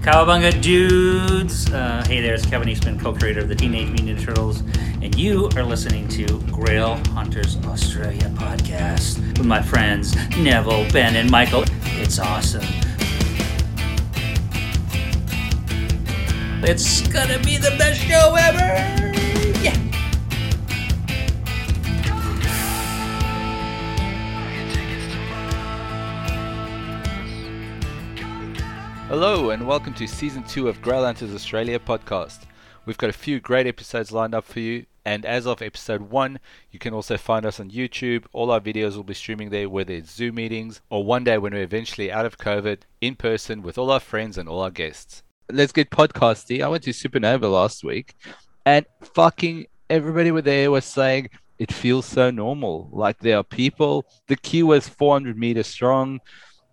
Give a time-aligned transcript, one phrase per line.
[0.00, 1.70] Cowabunga dudes!
[1.70, 4.60] Uh, hey there, it's Kevin Eastman, co creator of the Teenage Mutant Ninja Turtles,
[5.02, 11.30] and you are listening to Grail Hunters Australia podcast with my friends Neville, Ben, and
[11.30, 11.64] Michael.
[12.00, 12.64] It's awesome.
[16.62, 19.12] It's gonna be the best show ever!
[19.62, 19.76] Yeah!
[29.10, 32.46] Hello and welcome to season two of Grail Hunters Australia podcast.
[32.86, 36.40] We've got a few great episodes lined up for you, and as of episode one,
[36.70, 38.24] you can also find us on YouTube.
[38.32, 41.52] All our videos will be streaming there, whether it's Zoom meetings or one day when
[41.52, 45.22] we're eventually out of COVID, in person with all our friends and all our guests.
[45.52, 46.62] Let's get podcasty.
[46.62, 48.14] I went to Supanova last week,
[48.64, 52.88] and fucking everybody were there was saying it feels so normal.
[52.90, 54.06] Like there are people.
[54.28, 56.20] The queue was 400 meters strong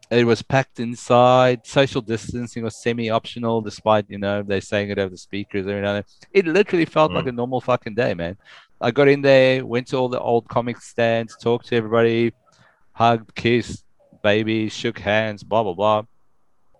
[0.09, 1.65] it was packed inside.
[1.65, 5.95] Social distancing was semi-optional, despite you know they saying it over the speakers every now
[5.95, 6.29] and then.
[6.31, 7.15] It literally felt mm.
[7.15, 8.37] like a normal fucking day, man.
[8.79, 12.33] I got in there, went to all the old comic stands, talked to everybody,
[12.93, 13.83] hugged, kissed,
[14.23, 16.03] babies, shook hands, blah blah blah.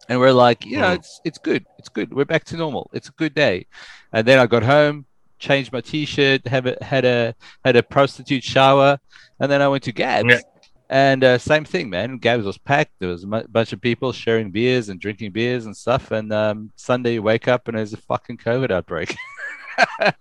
[0.10, 0.96] And we're like, you know, mm.
[0.96, 2.14] it's it's good, it's good.
[2.14, 2.90] We're back to normal.
[2.94, 3.68] It's a good day.
[4.14, 5.06] And then I got home,
[5.38, 9.00] changed my t-shirt, have a, had a had a prostitute shower,
[9.42, 10.30] and then I went to Gabs.
[10.30, 10.40] Yeah
[10.90, 12.18] and uh, same thing, man.
[12.18, 12.94] Gabs was packed.
[13.00, 16.12] There was a bunch of people sharing beers and drinking beers and stuff.
[16.12, 19.16] And um, Sunday, you wake up and there's a fucking COVID outbreak.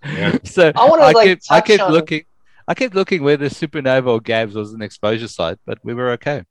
[0.05, 0.39] yeah.
[0.45, 1.93] So I, I like, kept, I kept on...
[1.93, 2.25] looking.
[2.69, 6.43] I kept looking whether Supanova or Gabs was an exposure site, but we were okay.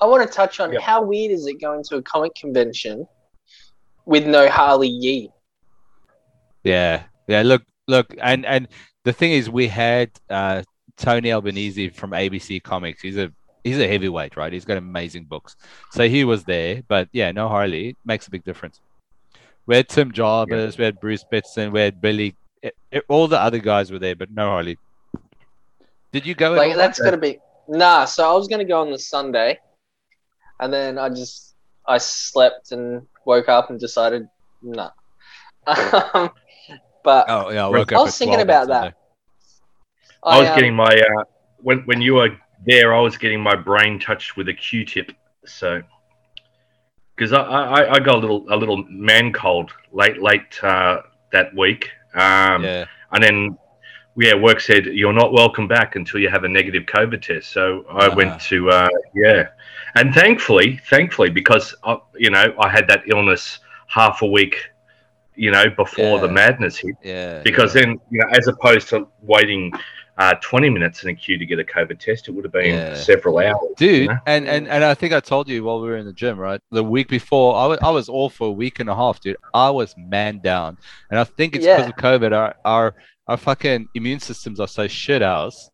[0.00, 3.06] I want to touch on how weird is it going to a comic convention
[4.04, 5.30] with no Harley Yee?
[6.62, 7.42] Yeah, yeah.
[7.42, 8.68] Look, look, and and
[9.04, 10.62] the thing is, we had uh,
[10.98, 13.00] Tony Albanese from ABC Comics.
[13.00, 13.32] He's a
[13.64, 14.52] he's a heavyweight, right?
[14.52, 15.56] He's got amazing books.
[15.92, 18.80] So he was there, but yeah, no Harley makes a big difference.
[19.66, 20.78] We had Tim Jarvis, yeah.
[20.78, 22.34] we had Bruce Betson, we had Billy.
[22.62, 24.78] It, it, all the other guys were there, but no Harley.
[26.12, 26.52] Did you go?
[26.52, 28.04] Like that's gonna be nah.
[28.04, 29.58] So I was gonna go on the Sunday,
[30.58, 31.54] and then I just
[31.86, 34.28] I slept and woke up and decided
[34.62, 34.90] nah.
[36.14, 36.30] um,
[37.04, 38.94] but oh yeah, I, woke I was thinking about that.
[40.22, 41.24] I, was um, getting my uh,
[41.58, 42.36] when when you were
[42.66, 45.12] there, I was getting my brain touched with a Q-tip.
[45.46, 45.82] So
[47.14, 51.02] because I, I, I got a little a little man cold late late uh,
[51.32, 51.90] that week.
[52.14, 52.84] Um, yeah.
[53.12, 53.58] And then
[54.16, 57.50] yeah, work said you're not welcome back until you have a negative COVID test.
[57.50, 58.16] So I uh-huh.
[58.16, 59.48] went to uh, yeah,
[59.94, 64.70] and thankfully, thankfully, because I, uh, you know I had that illness half a week,
[65.34, 66.20] you know, before yeah.
[66.20, 66.96] the madness hit.
[67.02, 67.42] Yeah.
[67.42, 67.82] Because yeah.
[67.82, 69.72] then you know, as opposed to waiting
[70.18, 72.28] uh, 20 minutes in a queue to get a COVID test.
[72.28, 72.94] It would have been yeah.
[72.94, 73.70] several hours.
[73.76, 74.18] Dude, you know?
[74.26, 76.60] and, and, and I think I told you while we were in the gym, right?
[76.72, 79.36] The week before, I was, I was all for a week and a half, dude.
[79.54, 80.76] I was man down.
[81.10, 81.88] And I think it's because yeah.
[81.88, 82.32] of COVID.
[82.32, 82.94] Our, our,
[83.28, 85.70] our fucking immune systems are so shit house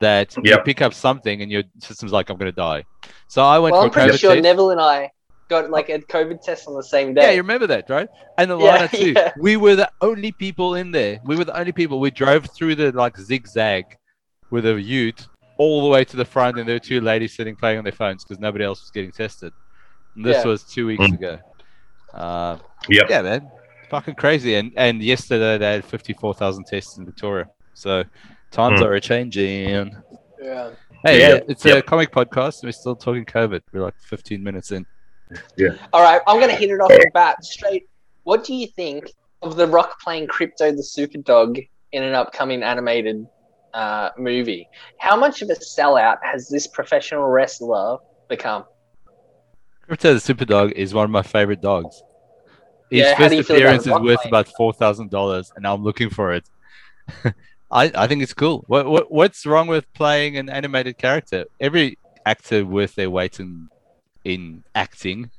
[0.00, 0.44] that yep.
[0.46, 2.84] you pick up something and your system's like, I'm going to die.
[3.28, 4.42] So I went well, for I'm pretty COVID sure test.
[4.42, 5.10] Neville and I
[5.52, 7.22] got like a COVID test on the same day.
[7.22, 8.08] Yeah, you remember that, right?
[8.38, 9.12] And the yeah, too.
[9.16, 9.32] Yeah.
[9.38, 11.20] We were the only people in there.
[11.24, 12.00] We were the only people.
[12.00, 13.84] We drove through the like zigzag
[14.50, 15.26] with a ute
[15.58, 17.92] all the way to the front, and there were two ladies sitting playing on their
[17.92, 19.52] phones because nobody else was getting tested.
[20.16, 20.50] And this yeah.
[20.50, 21.14] was two weeks mm.
[21.14, 21.38] ago.
[22.12, 22.58] Uh,
[22.88, 23.06] yep.
[23.08, 23.50] Yeah, man,
[23.90, 24.54] fucking crazy.
[24.56, 27.48] And and yesterday they had fifty four thousand tests in Victoria.
[27.74, 28.04] So
[28.50, 28.86] times mm.
[28.86, 29.96] are changing.
[30.42, 30.70] Yeah.
[31.04, 31.78] Hey, yeah, yeah it's yep.
[31.78, 32.62] a comic podcast.
[32.62, 33.62] and We're still talking COVID.
[33.72, 34.86] We're like 15 minutes in.
[35.56, 35.70] Yeah.
[35.92, 37.88] All right, I'm gonna hit it off the bat straight.
[38.24, 39.10] What do you think
[39.42, 41.58] of the Rock playing Krypto the Super Dog
[41.92, 43.26] in an upcoming animated
[43.74, 44.68] uh, movie?
[44.98, 47.98] How much of a sellout has this professional wrestler
[48.28, 48.64] become?
[49.88, 52.02] Krypto the Super Dog is one of my favorite dogs.
[52.90, 56.48] His yeah, first appearance is worth about four thousand dollars, and I'm looking for it.
[57.70, 58.64] I, I think it's cool.
[58.66, 61.46] What, what what's wrong with playing an animated character?
[61.58, 63.70] Every actor worth their weight in
[64.24, 65.30] in acting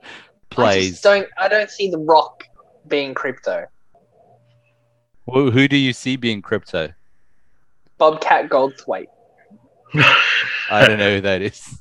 [0.50, 1.04] plays.
[1.04, 2.44] I don't I don't see the Rock
[2.88, 3.66] being Krypto.
[5.26, 6.94] Well, who do you see being Krypto?
[7.98, 9.06] Bobcat Goldthwait.
[9.94, 11.80] I don't know who that is.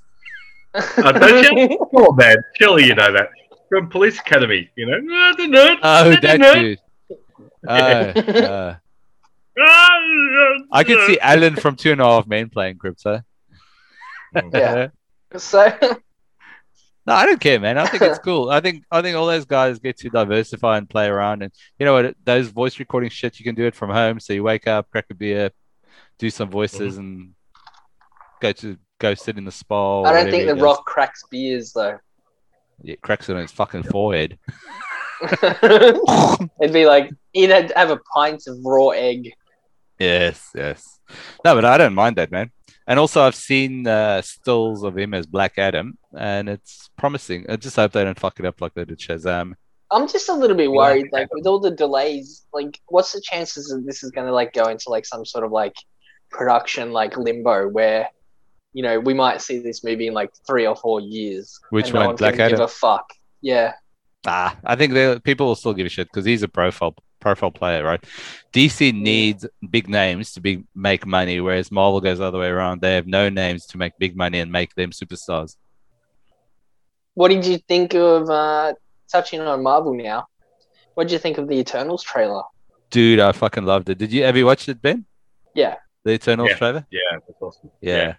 [0.73, 1.77] I don't you?
[1.91, 2.37] Come on, man.
[2.55, 3.29] Surely you know that.
[3.69, 4.99] From Police Academy, you know?
[5.81, 6.79] Oh, that dude.
[7.67, 8.75] Uh, uh,
[10.71, 13.23] I could see Alan from Two and a Half Men playing Krypto.
[14.53, 14.87] yeah.
[15.37, 15.71] So.
[17.05, 17.77] No, I don't care, man.
[17.77, 18.49] I think it's cool.
[18.49, 21.85] I think I think all those guys get to diversify and play around, and you
[21.85, 22.15] know what?
[22.23, 24.19] Those voice recording shit, you can do it from home.
[24.19, 25.51] So you wake up, crack a beer,
[26.19, 27.01] do some voices, mm-hmm.
[27.01, 27.33] and
[28.39, 30.03] go to go sit in the spa.
[30.03, 31.97] I don't think The Rock cracks beers though.
[32.83, 34.37] Yeah, cracks it on his fucking forehead.
[35.63, 39.33] It'd be like he'd have a pint of raw egg.
[39.99, 40.99] Yes, yes.
[41.45, 42.51] No, but I don't mind that, man.
[42.87, 47.45] And also, I've seen uh, stills of him as Black Adam, and it's promising.
[47.47, 49.53] I just hope they don't fuck it up like they did Shazam.
[49.91, 52.45] I'm just a little bit worried, like with all the delays.
[52.53, 55.43] Like, what's the chances that this is going to like go into like some sort
[55.43, 55.75] of like
[56.31, 58.07] production like limbo where
[58.73, 61.59] you know we might see this movie in like three or four years.
[61.69, 62.57] Which one, Black Adam?
[62.57, 63.13] Give a fuck.
[63.41, 63.73] Yeah.
[64.25, 67.83] Ah, I think people will still give a shit because he's a profile profile player,
[67.83, 68.03] right?
[68.51, 72.81] DC needs big names to be make money, whereas Marvel goes the other way around.
[72.81, 75.55] They have no names to make big money and make them superstars.
[77.13, 78.73] What did you think of uh,
[79.09, 80.27] touching on Marvel now?
[80.95, 82.43] What did you think of the Eternals trailer?
[82.89, 83.97] Dude, I fucking loved it.
[83.97, 85.05] Did you ever watch it, Ben?
[85.55, 85.75] Yeah.
[86.03, 86.55] The Eternals yeah.
[86.57, 86.87] trailer?
[86.91, 87.71] Yeah, that's awesome.
[87.79, 87.95] Yeah.
[87.95, 88.13] yeah.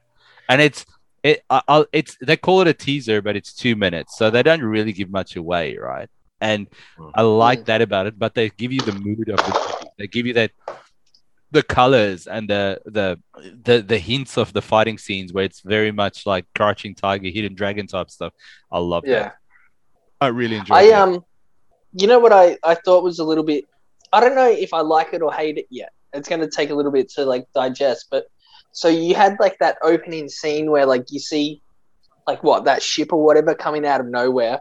[0.48, 0.86] And it's
[1.22, 4.62] it I, it's they call it a teaser, but it's two minutes, so they don't
[4.62, 6.08] really give much away, right?
[6.42, 6.68] And
[6.98, 7.10] mm.
[7.14, 10.26] I like that about it, but they give you the mood of the they give
[10.26, 10.50] you that
[11.52, 13.20] the colors and the the
[13.62, 17.54] the the hints of the fighting scenes where it's very much like crouching tiger, hidden
[17.54, 18.32] dragon type stuff.
[18.70, 19.22] I love yeah.
[19.22, 19.36] that.
[20.20, 20.74] I really enjoy.
[20.74, 20.92] It.
[20.92, 21.24] I um,
[21.92, 23.64] you know what I I thought was a little bit.
[24.12, 25.92] I don't know if I like it or hate it yet.
[26.12, 28.26] It's going to take a little bit to like digest, but
[28.72, 31.62] so you had like that opening scene where like you see
[32.26, 34.60] like what that ship or whatever coming out of nowhere.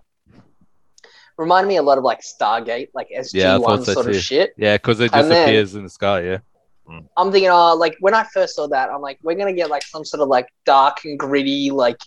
[1.37, 4.11] Reminded me a lot of like Stargate, like SG yeah, One so sort too.
[4.11, 4.53] of shit.
[4.57, 6.21] Yeah, because it just then, appears in the sky.
[6.21, 6.37] Yeah.
[6.87, 7.07] Mm.
[7.17, 9.83] I'm thinking, oh, like when I first saw that, I'm like, we're gonna get like
[9.83, 11.97] some sort of like dark and gritty, like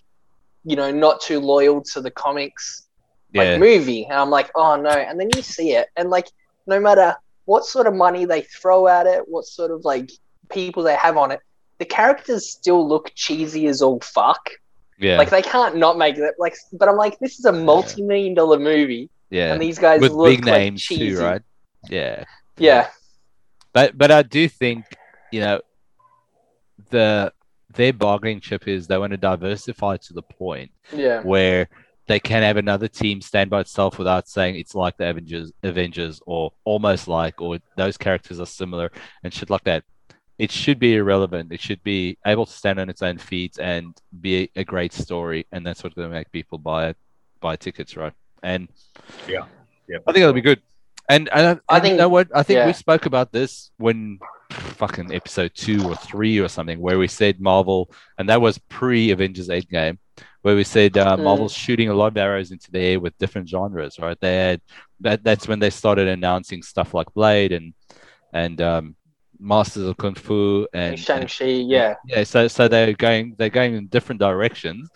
[0.65, 2.87] you know, not too loyal to the comics,
[3.35, 3.59] like yeah.
[3.59, 4.05] movie.
[4.05, 4.91] And I'm like, oh no.
[4.91, 6.29] And then you see it, and like,
[6.67, 10.11] no matter what sort of money they throw at it, what sort of like
[10.51, 11.41] people they have on it,
[11.79, 14.51] the characters still look cheesy as all fuck.
[14.99, 15.19] Yeah.
[15.19, 16.35] Like they can't not make it.
[16.39, 19.11] Like, but I'm like, this is a multi-million dollar movie.
[19.35, 19.53] Yeah.
[19.53, 21.11] And these guys with look big like names cheesy.
[21.11, 21.43] too, right?
[21.91, 22.25] Yeah.
[22.57, 22.89] Yeah.
[23.73, 24.85] But but I do think
[25.33, 25.61] you know
[26.91, 27.33] the
[27.75, 31.21] their bargaining chip is they want to diversify to the point yeah.
[31.23, 31.69] where
[32.07, 36.21] they can have another team stand by itself without saying it's like the Avengers, Avengers,
[36.27, 38.93] or almost like, or those characters are similar
[39.25, 39.83] and shit like that
[40.39, 41.53] it should be irrelevant.
[41.53, 45.47] It should be able to stand on its own feet and be a great story,
[45.53, 46.97] and that's what's going to make people buy it,
[47.41, 48.13] buy tickets, right?
[48.45, 48.69] And
[49.27, 49.47] yeah,
[49.89, 50.61] yeah, I think it'll be good.
[51.09, 52.29] And, and, and I think you know what?
[52.35, 52.67] I think yeah.
[52.67, 54.19] we spoke about this when
[54.51, 59.11] fucking episode two or three or something, where we said Marvel, and that was pre
[59.11, 59.99] Avengers Endgame,
[60.43, 61.25] where we said uh, mm.
[61.25, 64.19] Marvel's shooting a lot of arrows into the air with different genres, right?
[64.21, 64.61] They had
[65.01, 65.25] that.
[65.25, 67.75] That's when they started announcing stuff like Blade and
[68.33, 68.97] and um,
[69.39, 71.45] Masters of Kung Fu and Shang Chi.
[71.45, 72.25] Yeah, yeah.
[72.25, 74.91] So so they're going they're going in different directions,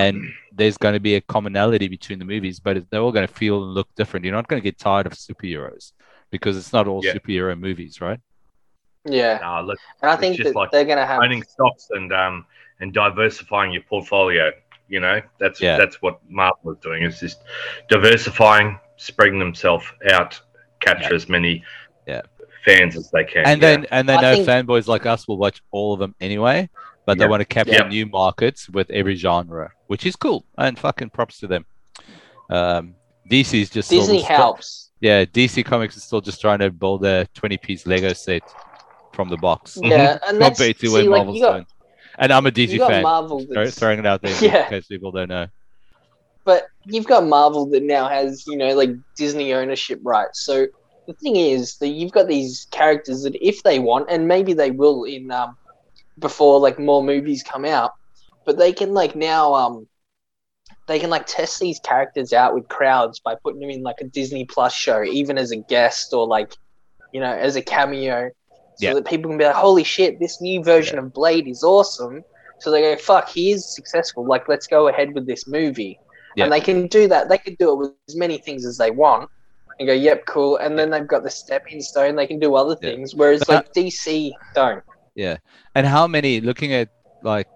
[0.00, 3.32] and there's going to be a commonality between the movies, but they're all going to
[3.32, 4.24] feel and look different.
[4.24, 5.92] You're not going to get tired of superheroes
[6.30, 7.14] because it's not all yeah.
[7.14, 8.20] superhero movies, right?
[9.04, 12.12] Yeah, no, look, and I think that like they're going to have owning stocks and
[12.12, 12.44] um
[12.80, 14.50] and diversifying your portfolio.
[14.88, 15.78] You know, that's yeah.
[15.78, 17.04] that's what Marvel is doing.
[17.04, 17.38] It's just
[17.88, 20.38] diversifying, spreading themselves out,
[20.80, 21.14] capture yeah.
[21.14, 21.64] as many
[22.06, 22.22] yeah
[22.64, 23.46] fans as they can.
[23.46, 23.68] And yeah.
[23.68, 24.48] then and they know think...
[24.48, 26.68] fanboys like us will watch all of them anyway,
[27.10, 30.44] but they want to capture new markets with every genre, which is cool.
[30.56, 31.66] And fucking props to them.
[32.48, 32.94] Um,
[33.30, 34.90] DC is just Disney helps.
[35.00, 38.42] yeah, DC Comics is still just trying to build a twenty-piece Lego set
[39.12, 39.78] from the box.
[39.82, 41.66] Yeah, and that's compared to see, what Marvel's got, doing.
[42.18, 43.02] And I'm a DC fan.
[43.02, 44.64] Marvel throwing it out there yeah.
[44.64, 45.46] in case people don't know.
[46.44, 50.40] But you've got Marvel that now has, you know, like Disney ownership rights.
[50.40, 50.66] So
[51.06, 54.70] the thing is that you've got these characters that if they want, and maybe they
[54.70, 55.56] will in um,
[56.18, 57.92] before like more movies come out,
[58.44, 59.86] but they can like now um,
[60.86, 64.04] they can like test these characters out with crowds by putting them in like a
[64.04, 66.52] Disney Plus show, even as a guest or like
[67.12, 68.30] you know as a cameo,
[68.76, 68.94] so yeah.
[68.94, 71.04] that people can be like, holy shit, this new version yeah.
[71.04, 72.24] of Blade is awesome.
[72.60, 74.26] So they go, fuck, he is successful.
[74.26, 75.98] Like, let's go ahead with this movie.
[76.36, 76.44] Yeah.
[76.44, 77.28] And they can do that.
[77.28, 79.30] They can do it with as many things as they want
[79.80, 80.58] and go, yep, cool.
[80.58, 83.14] And then they've got the stepping stone; they can do other things.
[83.14, 84.84] Whereas like DC don't.
[85.14, 85.38] Yeah,
[85.74, 86.40] and how many?
[86.40, 86.88] Looking at
[87.22, 87.48] like,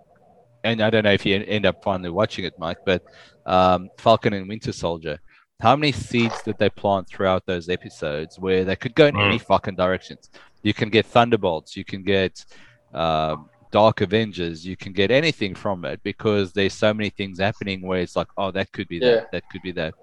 [0.64, 3.02] and I don't know if you end up finally watching it, Mike, but
[3.46, 5.18] um, Falcon and Winter Soldier.
[5.60, 9.26] How many seeds did they plant throughout those episodes where they could go in mm.
[9.26, 10.30] any fucking directions?
[10.62, 12.44] You can get Thunderbolts, you can get
[12.92, 17.82] um, Dark Avengers, you can get anything from it because there's so many things happening
[17.82, 19.14] where it's like, oh, that could be yeah.
[19.14, 19.94] that, that could be that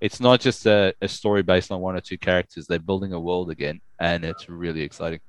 [0.00, 2.66] it's not just a, a story based on one or two characters.
[2.66, 5.20] They're building a world again, and it's really exciting.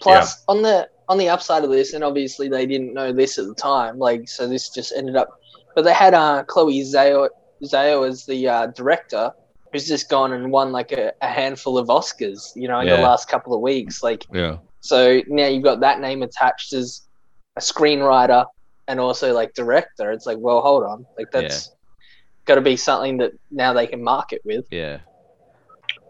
[0.00, 0.54] Plus, yeah.
[0.54, 3.54] on the on the upside of this, and obviously they didn't know this at the
[3.54, 5.28] time, like so this just ended up.
[5.74, 7.28] But they had uh, Chloe Zhao
[7.64, 9.32] Zao as the uh, director,
[9.72, 12.96] who's just gone and won like a, a handful of Oscars, you know, in Yeah.
[12.96, 14.02] the last couple of weeks.
[14.02, 14.58] Like, Yeah.
[14.80, 17.02] so now you've got that name attached as
[17.56, 18.46] a screenwriter
[18.86, 20.12] and also like director.
[20.12, 21.72] It's like, well, hold on, like that's
[22.44, 24.66] got to be something that now they can market with.
[24.70, 24.98] Yeah.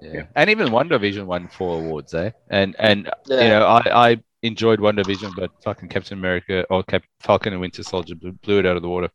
[0.03, 0.11] Yeah.
[0.13, 0.23] Yeah.
[0.37, 2.31] And even WandaVision won four awards, eh?
[2.51, 3.43] And and Yeah.
[3.43, 7.83] you know, I, I enjoyed WandaVision, but fucking Captain America or Cap- Falcon and Winter
[7.83, 9.11] Soldier blew, blew it out of the water.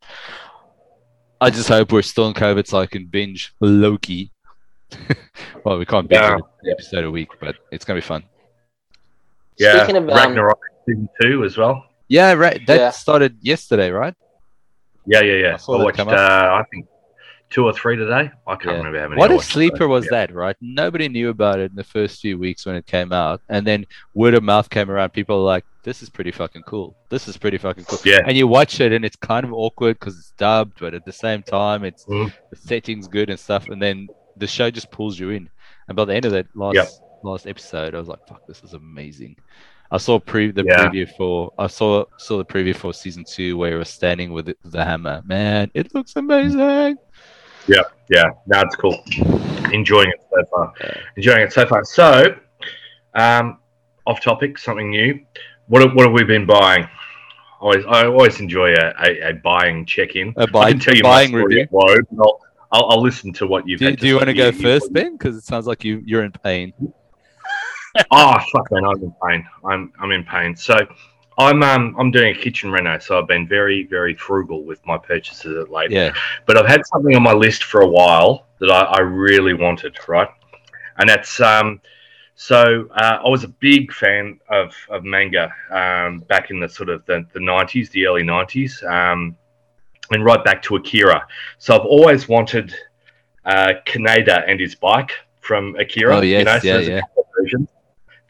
[1.40, 4.32] I just hope we're still in COVID so I can binge Loki.
[5.64, 6.36] well, we can't binge Yeah.
[6.36, 8.24] an episode a week, but it's gonna be fun.
[9.58, 11.86] Yeah, Speaking of um, Ragnarok season two as well.
[12.08, 12.66] Yeah, right.
[12.68, 12.90] That Yeah.
[12.92, 14.14] started yesterday, right?
[15.06, 15.58] Yeah, yeah, yeah.
[15.68, 16.00] I I, watched.
[16.00, 16.06] Uh.
[16.62, 16.86] I think
[17.54, 18.32] two or three today.
[18.48, 18.72] I can't Yeah.
[18.78, 19.20] remember how many.
[19.20, 20.12] What a sleeper so, was yeah.
[20.12, 20.56] that, right?
[20.60, 23.86] Nobody knew about it in the first few weeks when it came out, and then
[24.16, 25.12] word of mouth came around.
[25.12, 26.96] People were like, "This is pretty fucking cool.
[27.10, 28.22] This is pretty fucking cool." Yeah.
[28.26, 31.14] And you watch it, and it's kind of awkward because it's dubbed, but at the
[31.14, 32.34] same time, it's Mhm.
[32.50, 33.70] the setting's good and stuff.
[33.70, 35.50] And then the show just pulls you in.
[35.88, 36.88] And by the end of that last Yep.
[37.24, 39.36] last episode, I was like, "Fuck, this is amazing."
[39.92, 40.88] I saw pre the Yeah.
[40.88, 44.52] preview for I saw saw the preview for season two where he was standing with
[44.66, 45.22] the hammer.
[45.24, 46.98] Man, it looks amazing.
[47.68, 49.04] Yeah, no, it's cool.
[49.72, 50.74] Enjoying it so far.
[51.16, 51.84] Enjoying it so far.
[51.86, 52.36] So,
[53.16, 53.60] um,
[54.06, 55.20] off topic, something new.
[55.68, 56.88] What have- what have we been buying?
[57.62, 60.34] Always, I always enjoy a, a, a buying check in.
[60.36, 61.66] A I buy, can tell you buying review.
[61.72, 62.40] but I'll,
[62.74, 63.80] I'll, I'll listen to what you've.
[63.80, 65.14] Do, do you want to go You- you- first, Ben?
[65.14, 66.74] Because it sounds like you you're in pain.
[68.12, 69.48] Oh fuck man, I'm in pain.
[69.66, 70.56] I'm I'm in pain.
[70.58, 70.76] So
[71.38, 74.98] I'm um I'm doing a kitchen reno, so I've been very very frugal with my
[74.98, 75.92] purchases of late.
[75.92, 76.14] Yeah,
[76.46, 79.98] But I've had something on my list for a while that I, I really wanted,
[80.08, 80.30] right?
[80.98, 81.82] And that's um
[82.36, 86.90] so uh, I was a big fan of of manga um, back in the sort
[86.90, 89.36] of the, the 90s, the early 90s, um,
[90.12, 91.28] and right back to Akira.
[91.60, 92.74] So I've always wanted
[93.46, 95.12] uh, Kaneda and his bike
[95.42, 96.18] from Akira.
[96.18, 97.02] Oh, yes, you know, yeah, yeah.
[97.40, 97.70] versions.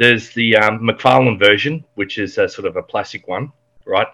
[0.04, 3.54] There's the um, McFarlane version, which is a sort of a plastic one,
[3.86, 4.08] right?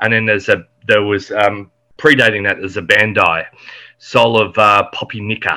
[0.00, 2.58] And then there's a there was um, predating that.
[2.58, 3.46] There's a Bandai
[3.98, 5.56] Soul of uh, Popynica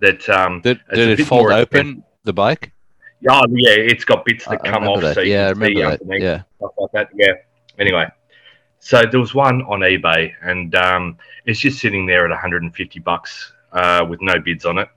[0.00, 2.72] that um, did, did it fold open the bike?
[3.28, 5.14] oh yeah, it's got bits that I come off, that.
[5.14, 6.00] so you yeah, I remember that.
[6.00, 7.08] underneath Yeah, stuff like that.
[7.14, 7.32] Yeah.
[7.78, 8.06] Anyway,
[8.78, 13.52] so there was one on eBay, and um, it's just sitting there at 150 bucks
[13.72, 14.88] uh, with no bids on it.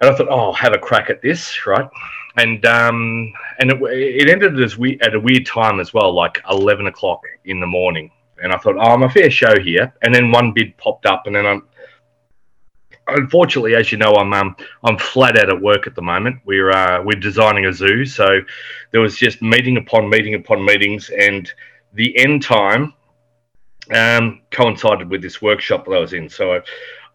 [0.00, 1.88] And I thought, oh, I'll have a crack at this, right?
[2.36, 6.42] And um, and it, it ended as we at a weird time as well, like
[6.48, 8.10] 11 o'clock in the morning.
[8.42, 9.94] And I thought, oh, I'm a fair show here.
[10.02, 11.62] And then one bid popped up, and then I'm
[13.08, 16.40] unfortunately, as you know, I'm um, I'm flat out at work at the moment.
[16.44, 18.40] We're uh, we're designing a zoo, so
[18.90, 21.50] there was just meeting upon meeting upon meetings, and
[21.94, 22.94] the end time
[23.94, 26.28] um, coincided with this workshop that I was in.
[26.28, 26.62] So I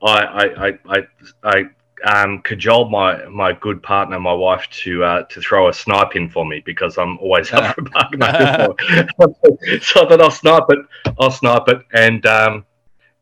[0.04, 1.08] I I I,
[1.44, 1.64] I
[2.06, 6.30] um, cajoled my my good partner, my wife, to uh, to throw a snipe in
[6.30, 8.22] for me because I'm always up for a bargain.
[9.82, 10.80] so I thought I'll snipe it.
[11.20, 12.66] I'll snipe it, and um,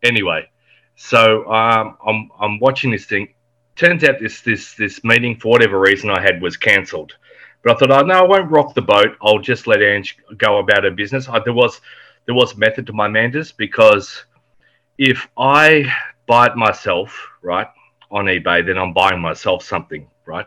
[0.03, 0.50] anyway.
[0.96, 3.34] So um, I'm I'm watching this thing.
[3.75, 7.15] Turns out this this this meeting for whatever reason I had was cancelled.
[7.63, 9.17] But I thought, oh no, I won't rock the boat.
[9.22, 11.27] I'll just let Ange go about her business.
[11.27, 11.82] I, there was
[12.25, 14.25] there was method to my manders because
[14.98, 15.91] if I
[16.27, 17.67] buy it myself, right,
[18.15, 20.45] on eBay, then I'm buying myself something, right?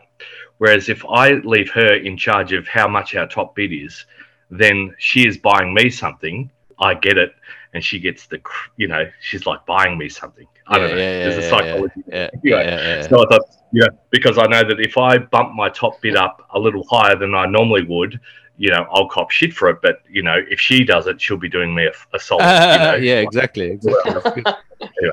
[0.57, 4.05] Whereas if I leave her in charge of how much our top bid is,
[4.49, 6.49] then she is buying me something.
[6.79, 7.33] I get it,
[7.73, 8.41] and she gets the,
[8.77, 10.47] you know, she's like buying me something.
[10.67, 10.95] I don't know.
[10.97, 12.03] yeah, There's yeah, a psychology.
[12.07, 13.07] yeah, Anyway, yeah, yeah, yeah.
[13.07, 16.47] So I thought, yeah, because I know that if I bump my top bid up
[16.53, 18.19] a little higher than I normally would,
[18.57, 19.77] you know, I'll cop shit for it.
[19.81, 22.43] But you know, if she does it, she'll be doing me a, a solid.
[22.43, 22.95] you know?
[22.95, 24.43] yeah, exactly, exactly.
[24.43, 25.11] Good.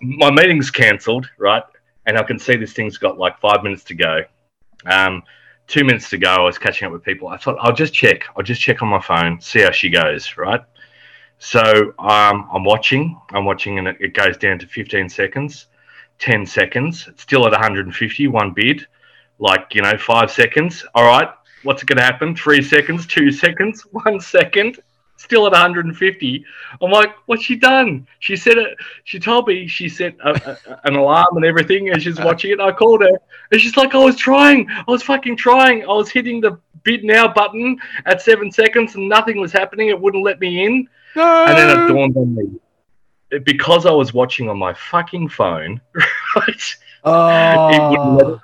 [0.00, 1.62] My meeting's cancelled, right?
[2.06, 4.22] And I can see this thing's got like five minutes to go.
[4.86, 5.22] Um,
[5.66, 6.30] two minutes to go.
[6.30, 7.28] I was catching up with people.
[7.28, 8.24] I thought I'll just check.
[8.36, 10.60] I'll just check on my phone, see how she goes, right?
[11.38, 13.18] So um, I'm watching.
[13.30, 15.66] I'm watching, and it, it goes down to 15 seconds,
[16.18, 17.06] 10 seconds.
[17.08, 18.28] It's still at 150.
[18.28, 18.86] One bid,
[19.38, 20.84] like you know, five seconds.
[20.94, 21.28] All right,
[21.62, 22.36] what's going to happen?
[22.36, 24.80] Three seconds, two seconds, one second.
[25.20, 26.44] Still at 150.
[26.80, 28.08] I'm like, what's she done?
[28.20, 28.78] She said it.
[29.04, 32.26] She told me she set a, a, an alarm and everything, and she's uh-huh.
[32.26, 32.58] watching it.
[32.58, 33.20] I called her,
[33.52, 34.66] and she's like, I was trying.
[34.70, 35.82] I was fucking trying.
[35.82, 39.88] I was hitting the bid now button at seven seconds, and nothing was happening.
[39.88, 40.88] It wouldn't let me in.
[41.14, 41.44] No.
[41.44, 45.82] And then it dawned on me because I was watching on my fucking phone.
[46.36, 46.76] Right?
[47.04, 47.68] Ah.
[47.68, 48.40] It would not, it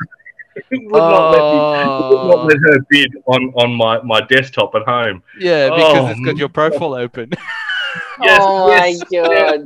[0.71, 2.17] would not let me.
[2.17, 5.23] Would not let her bid on, on my, my desktop at home.
[5.39, 7.31] yeah, because Oh, it's got your profile open.
[8.21, 9.65] Yes, oh yes, my god.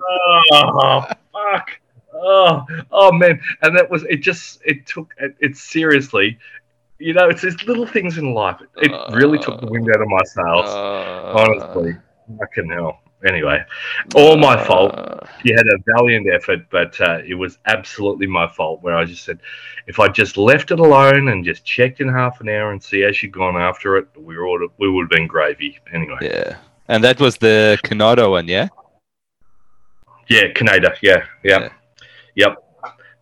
[0.52, 1.70] Oh, fuck.
[2.14, 4.18] oh, oh man, and that was it.
[4.18, 6.38] Just it took it, it seriously.
[6.98, 8.60] You know, it's these little things in life.
[8.76, 10.66] It really took the wind out of my sails.
[10.68, 11.96] Uh, honestly,
[12.38, 13.00] fucking hell.
[13.26, 13.62] Anyway,
[14.14, 14.94] all my fault.
[14.94, 18.82] uh, She had a valiant effort, but uh, it was absolutely my fault.
[18.82, 19.40] Where I just said,
[19.86, 23.02] if I just left it alone and just checked in half an hour and see
[23.02, 25.78] how she'd gone after it, we would we would have been gravy.
[25.92, 26.56] Anyway, Yeah.
[26.88, 28.68] And that was the Kaneda one, yeah?
[30.28, 31.68] yeah, Canada, yeah, yeah, Yeah.
[32.34, 32.56] yep,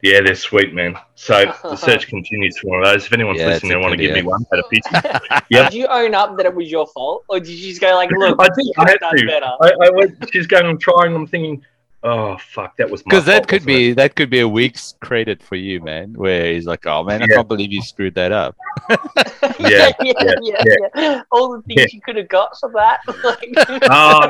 [0.03, 0.97] yeah, they're sweet, man.
[1.15, 3.07] So the search continues for one of those.
[3.07, 4.83] If anyone's Yeah, listening it's and want to give me one at a pity,
[5.51, 5.71] Yep.
[5.71, 8.11] Did you own up that it was your fault, or did you just go like,
[8.11, 9.27] "Look, I think you I had done to.
[9.27, 9.53] better"?
[9.61, 11.65] I, I went, she's going, I'm trying, I'm thinking,
[12.05, 14.41] oh fuck, that was my Because that fault, could wasn't it?" be that could be
[14.41, 16.13] a week's credit for you, man.
[16.15, 18.57] Where he's like, "Oh man, I can't believe you screwed that up."
[19.59, 20.63] yeah, yeah, yeah, yeah,
[20.95, 21.23] yeah.
[21.33, 21.87] All the things Yeah.
[21.93, 23.01] you could have got for that.
[23.25, 23.53] Like,
[23.91, 24.29] Oh,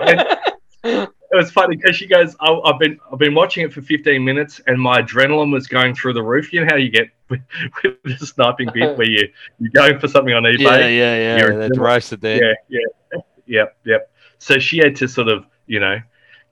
[0.85, 3.83] and it was funny because she goes, oh, "I've been I've been watching it for
[3.83, 7.09] 15 minutes, and my adrenaline was going through the roof." You know how you get
[7.29, 7.41] with,
[7.83, 10.59] with the sniping bit where you you're going for something on eBay.
[10.61, 11.37] Yeah, yeah, yeah.
[11.39, 12.57] You're That a- roasted there.
[12.69, 12.81] yeah,
[13.13, 14.11] yeah, yep, yep.
[14.39, 15.99] So she had to sort of, you know,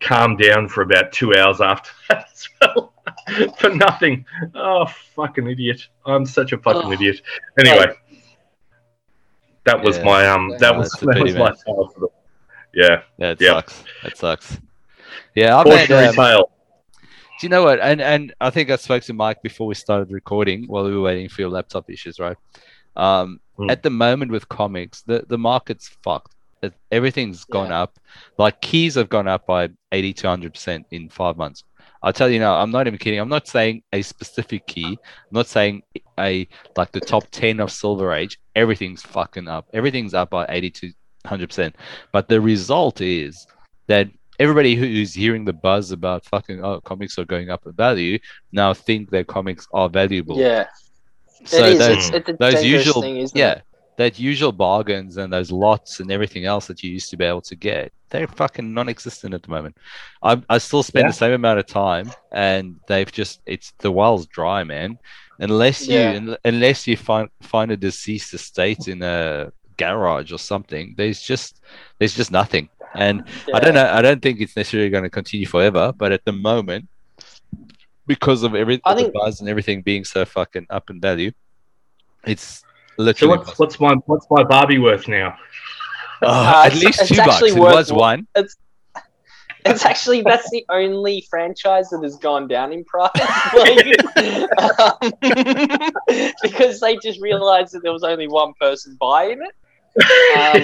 [0.00, 2.92] calm down for about two hours after that as well,
[3.58, 4.26] for nothing.
[4.54, 5.86] Oh, fucking idiot!
[6.04, 6.92] I'm such a fucking Oh.
[6.92, 7.22] idiot.
[7.58, 7.94] Anyway,
[9.64, 10.04] that was Yeah.
[10.04, 11.54] my um, that was that was my man.
[11.66, 12.08] the-
[12.76, 13.54] Yeah, Yeah, it Yep.
[13.54, 13.84] sucks.
[14.04, 14.60] That sucks.
[15.34, 16.50] Yeah, I've had, cautionary um, tale.
[17.02, 17.80] Do you know what?
[17.80, 21.00] And and I think I spoke to Mike before we started recording while we were
[21.02, 22.36] waiting for your laptop issues, right?
[22.96, 23.70] Um, Hmm.
[23.70, 26.34] At the moment with comics, the, the market's fucked.
[26.92, 27.84] Everything's gone Yeah.
[27.84, 27.98] up.
[28.36, 31.64] Like keys have gone up by 80 to 100% in five months.
[32.02, 33.18] I'll tell you now, I'm not even kidding.
[33.18, 34.84] I'm not saying a specific key.
[34.86, 35.82] I'm not saying
[36.18, 38.38] a like the top 10 of Silver Age.
[38.54, 39.66] Everything's fucking up.
[39.72, 40.92] Everything's up by 80 to
[41.26, 41.72] 100%.
[42.12, 43.46] But the result is
[43.88, 48.18] that everybody who's hearing the buzz about fucking oh comics are going up in value
[48.52, 50.38] now think that comics are valuable.
[50.38, 50.66] yeah,
[51.44, 51.78] So it is.
[51.78, 53.62] those, It's, it's those usual thing, isn't yeah it?
[53.96, 57.40] that usual bargains and those lots and everything else that you used to be able
[57.40, 59.74] to get they're fucking non-existent at the moment
[60.22, 61.08] i, I still spend Yeah.
[61.12, 64.98] the same amount of time and they've just it's the well's dry man
[65.38, 66.10] unless you Yeah.
[66.20, 71.60] un- unless you find find a deceased estate in a garage or something there's just
[71.98, 75.46] there's just nothing and i don't know i don't think it's necessarily going to continue
[75.46, 76.88] forever but at the moment
[78.06, 81.32] because of every I the think- buzz and everything being so fucking up in value
[82.24, 82.64] it's
[82.96, 85.36] So literally what's what's my what's my Barbie worth now?
[86.22, 87.34] Oh, Uh, at least it's two bucks.
[87.34, 88.26] actually It was more- one.
[88.34, 93.10] It's actually that's the only franchise that has gone down in price,
[93.54, 93.86] like,
[94.80, 95.12] um,
[96.42, 99.54] because they just realized that there was only one person buying it.
[99.96, 100.62] Um,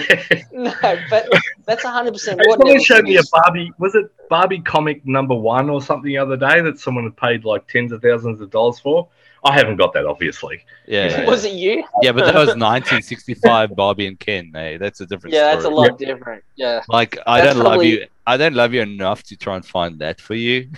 [0.65, 0.73] no,
[1.11, 1.29] but
[1.65, 3.23] that's hundred percent what Someone showed me a.
[3.33, 3.73] Barbie.
[3.79, 7.45] Was it Barbie comic number one or something the other day that someone had paid
[7.45, 9.09] like tens of thousands of dollars for?
[9.45, 10.65] I haven't got that, obviously.
[10.87, 11.83] Yeah, yeah, Was it you?
[12.03, 14.51] yeah, but that was 1965 Barbie and Ken.
[14.55, 15.89] Hey, that's a different Yeah, that's a story.
[15.89, 16.45] lot different.
[16.55, 18.07] Yeah, Like I That's don't love you.
[18.27, 20.69] I don't love you enough to try and find that for you.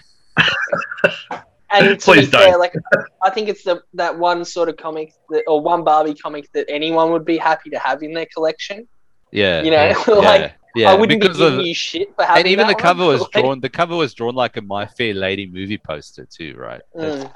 [1.74, 2.60] And to Please be fair, don't.
[2.60, 2.74] like
[3.22, 6.66] I think it's the that one sort of comic that, or one Barbie comic that
[6.68, 8.86] anyone would be happy to have in their collection.
[9.32, 10.90] Yeah, You know, yeah, like yeah.
[10.90, 13.14] I wouldn't because be giving of, you shit for having and even the cover one.
[13.14, 13.60] was Like, drawn.
[13.60, 16.82] The cover was drawn like a My Fair Lady movie poster too, right?
[16.94, 17.32] That's, mm.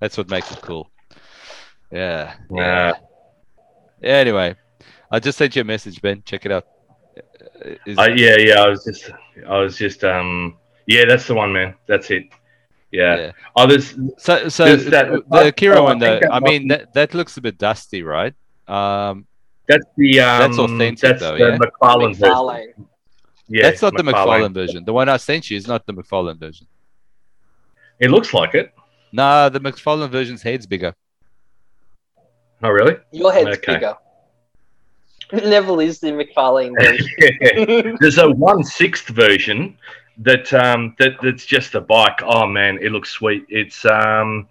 [0.00, 0.90] that's what makes it cool.
[1.90, 2.34] Yeah.
[2.50, 2.92] Yeah.
[4.00, 4.56] Yeah, Anyway,
[5.10, 6.22] I just sent you a message, Ben.
[6.24, 6.66] Check it out.
[7.86, 8.62] Is- Uh, yeah, yeah.
[8.62, 9.10] I was just,
[9.46, 11.74] I was just, um, yeah, that's the one, man.
[11.86, 12.24] That's it.
[12.92, 13.16] Yeah.
[13.16, 13.32] Yeah.
[13.56, 16.06] Oh, there's So, so There's that- the Akira oh, I one, though.
[16.20, 18.34] think that I mean, that, that looks a bit dusty, right?
[18.68, 19.26] Um,
[19.66, 21.58] that's the um, That's authentic, That's though, the yeah?
[21.58, 22.28] McFarlane version.
[22.34, 22.86] McFarlane.
[23.48, 24.84] Yeah, that's not the McFarlane version.
[24.84, 26.66] The one I sent you is not the McFarlane version.
[27.98, 28.72] It looks like it.
[29.12, 30.94] Nah, the McFarlane version's head's bigger.
[32.62, 32.96] Oh, really?
[33.12, 33.74] Your head's Okay.
[33.74, 33.96] bigger.
[35.32, 37.96] Neville is the McFarlane version.
[38.00, 39.76] There's a one sixth version
[40.18, 42.20] that um that that's just a bike.
[42.22, 43.44] Oh man, it looks sweet.
[43.48, 44.48] It's um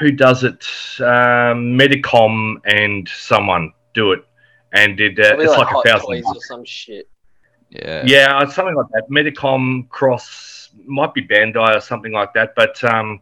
[0.00, 0.66] who does it?
[1.00, 4.24] Um, Medicom and someone do it,
[4.72, 6.06] and it uh, it's like like, a thousand.
[6.06, 6.38] Toys bucks.
[6.38, 7.08] or some shit.
[7.70, 8.02] Yeah.
[8.04, 9.08] Yeah, something like that.
[9.10, 12.54] Medicom cross might be Bandai or something like that.
[12.56, 13.20] But um,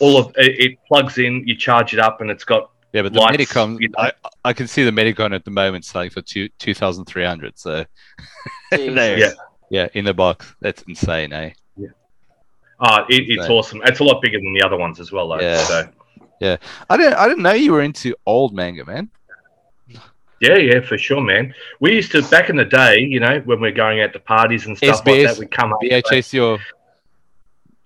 [0.00, 3.12] all of it, it plugs in, you charge it up, and it's got Yeah, but
[3.12, 3.98] the Lights, Medicom, you know.
[3.98, 4.12] I,
[4.44, 7.58] I can see the Medicom at the moment selling for two two thousand three hundred.
[7.58, 7.84] So
[8.72, 8.94] Jesus.
[8.94, 9.32] there, Yeah.
[9.74, 10.54] Yeah, in the box.
[10.60, 11.50] That's insane, eh?
[12.80, 13.50] uh, it, it's Right.
[13.50, 13.80] awesome.
[13.84, 15.40] It's a lot bigger than the other ones as well, though.
[15.40, 15.58] Yeah.
[15.64, 15.88] So
[16.90, 19.08] I didn't I didn't know you were into old manga, man.
[20.40, 21.54] yeah, yeah, for sure, man.
[21.80, 24.66] We used to back in the day, you know, when we're going out to parties
[24.66, 25.78] and stuff like that, we'd come up.
[25.82, 26.58] VHS your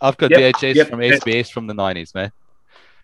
[0.00, 1.22] I've got Yep, VHS yep, from yep.
[1.22, 2.32] SBS from the nineties, man.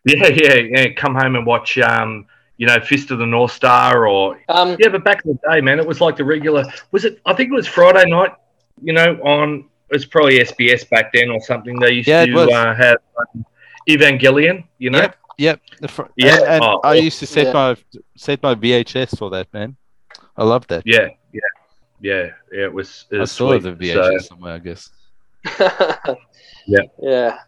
[0.04, 0.92] Yeah, yeah, yeah.
[0.92, 4.88] Come home and watch, um, you know, Fist of the North Star, or Um, yeah.
[4.88, 6.64] But back in the day, man, it was like the regular.
[6.90, 7.20] Was it?
[7.24, 8.32] I think it was Friday night.
[8.82, 11.78] You know, on it was probably SBS back then or something.
[11.78, 12.96] They used Yeah, to uh, have
[13.34, 13.44] um,
[13.88, 14.64] Evangelion.
[14.78, 15.60] You know, Yep, yep.
[15.80, 16.36] The fr- Yeah.
[16.36, 17.52] and, and Oh, I used to set Yeah.
[17.52, 17.76] my
[18.16, 19.76] set my VHS for that, man.
[20.36, 20.82] I love that.
[20.84, 21.40] yeah, yeah,
[22.00, 22.64] yeah, yeah.
[22.64, 23.06] It was.
[23.10, 23.78] It I was still have sweet.
[23.78, 24.90] the So, VHS somewhere, I guess.
[26.66, 26.80] Yeah.
[27.02, 27.38] Yeah.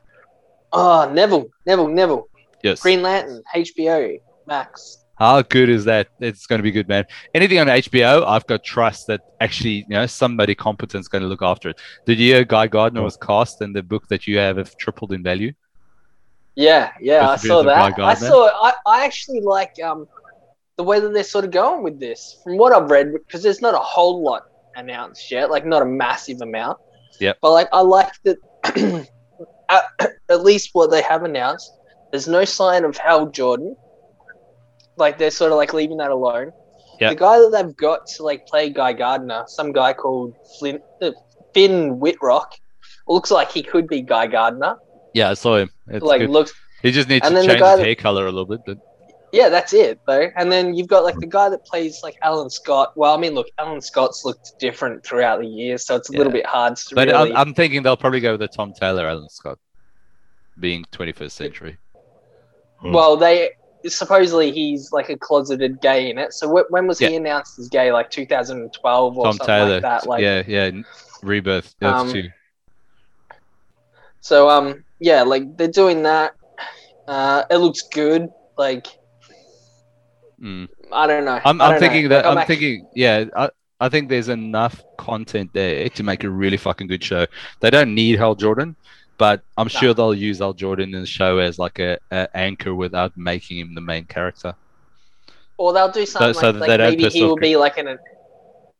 [0.72, 2.28] Oh, Neville, Neville, Neville.
[2.62, 2.80] Yes.
[2.80, 4.98] Green Lantern, HBO, Max.
[5.18, 6.08] How good is that?
[6.20, 7.04] It's going to be good, man.
[7.34, 11.28] Anything on HBO, I've got trust that actually, you know, somebody competent is going to
[11.28, 11.80] look after it.
[12.04, 15.12] Did you hear Guy Gardner was cast and the book that you have have tripled
[15.12, 15.52] in value?
[16.54, 18.22] Yeah, yeah, I saw appearance of Guy that.
[18.22, 18.46] I saw.
[18.62, 20.06] I, I actually like um
[20.76, 22.38] the way that they're sort of going with this.
[22.44, 24.44] From what I've read, because there's not a whole lot
[24.76, 26.78] announced yet, like not a massive amount.
[27.20, 27.32] Yeah.
[27.40, 28.36] But like, I like that.
[29.68, 29.84] at,
[30.28, 31.72] at least what they have announced,
[32.10, 33.76] there's no sign of Hal Jordan.
[34.96, 36.52] Like they're sort of like leaving that alone.
[37.00, 37.10] Yep.
[37.10, 41.10] The guy that they've got to like play Guy Gardner, some guy called Flint, uh,
[41.52, 42.54] Finn Wittrock,
[43.06, 44.76] looks like he could be Guy Gardner.
[45.12, 45.70] Yeah, I saw him.
[45.88, 46.30] It's like good.
[46.30, 48.46] looks He just needs and to the change guy his that- hair color a little
[48.46, 48.60] bit.
[48.64, 48.78] But
[49.32, 50.28] Yeah, that's it though.
[50.36, 52.92] And then you've got like the guy that plays like Alan Scott.
[52.96, 56.32] Well, I mean, look, Alan Scott's looked different throughout the years, so it's a little
[56.32, 57.32] bit hard to but really.
[57.32, 59.58] I'm, I'm thinking they'll probably go with the Tom Taylor, Alan Scott,
[60.58, 61.76] being 21st century.
[62.82, 63.50] well, they
[63.88, 66.32] supposedly he's like a closeted gay in it.
[66.32, 67.92] So wh- when was he announced as gay?
[67.92, 69.72] Like 2012 or Tom something Taylor.
[69.74, 70.06] like that.
[70.06, 70.70] Like yeah, yeah.
[71.22, 71.74] Rebirth.
[71.80, 72.28] That's Um, two.
[74.20, 76.34] so, um, yeah, like they're doing that.
[77.06, 78.28] Uh, it looks good.
[78.58, 78.86] Like
[80.42, 80.68] Mm.
[80.92, 81.40] I don't know.
[81.46, 82.08] I'm, I'm don't thinking know.
[82.10, 83.48] that Like, I'm act- thinking yeah I,
[83.80, 87.24] I think there's enough content there to make a really fucking good show.
[87.60, 88.76] They don't need Hal Jordan,
[89.18, 92.74] but I'm sure they'll use Hal Jordan in the show as like a, a anchor
[92.74, 94.54] without making him the main character.
[95.58, 97.12] Or they'll do something so like, that like don't.
[97.12, 97.98] He will be like an.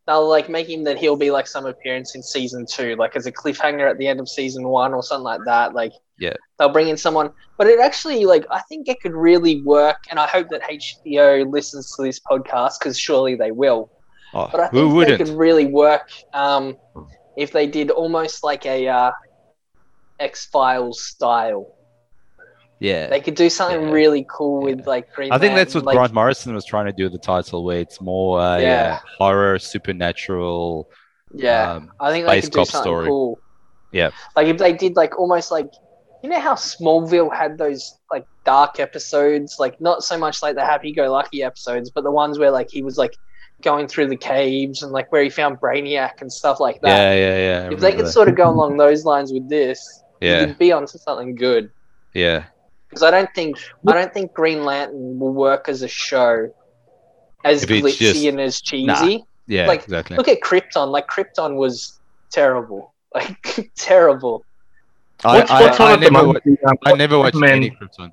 [0.05, 3.25] They'll like make him that he'll be like some appearance in season two, like as
[3.25, 5.73] a cliffhanger at the end of season one or something like that.
[5.73, 6.35] Like Yeah.
[6.57, 10.19] they'll bring in someone, but it actually like I think it could really work, and
[10.19, 13.89] I hope that HBO listens to this podcast because surely they will.
[14.33, 15.17] Oh, But I think wouldn't?
[15.17, 16.77] could really work um,
[17.37, 19.11] if they did almost like a uh,
[20.19, 21.73] X Files style.
[22.79, 23.07] Yeah.
[23.07, 23.91] They could do something Yeah.
[23.91, 25.31] really cool with like Green.
[25.31, 27.79] I think that's what like, Grant Morrison was trying to do with the title, where
[27.79, 28.63] it's more uh, yeah.
[28.65, 28.99] Yeah.
[29.17, 30.89] horror, supernatural.
[31.33, 33.07] Yeah, um, I think they could do something story.
[33.07, 33.39] cool.
[33.91, 34.11] Yeah.
[34.35, 35.69] Like if they did like almost like
[36.23, 40.63] you know how Smallville had those like dark episodes, like not so much like the
[40.65, 43.15] happy go lucky episodes, but the ones where like he was like
[43.61, 46.95] going through the caves and like where he found Brainiac and stuff like that.
[46.95, 47.69] yeah, yeah, yeah.
[47.69, 48.11] I if they could that.
[48.11, 51.71] sort of go along those lines with this, you yeah, could be onto something good.
[52.13, 52.45] yeah.
[52.89, 56.53] Because I don't think I don't think Green Lantern will work as a show
[57.43, 59.25] as If it's just- and as cheesy.
[59.45, 60.15] Yeah, Like, exactly.
[60.17, 60.89] Look at Krypton.
[60.91, 61.99] Like Krypton was
[62.31, 62.93] terrible.
[63.15, 64.43] Like terrible.
[65.25, 66.45] I, What's, I, what's on I never, moment?
[66.45, 68.11] wa- Um, I never watched Man- any Krypton.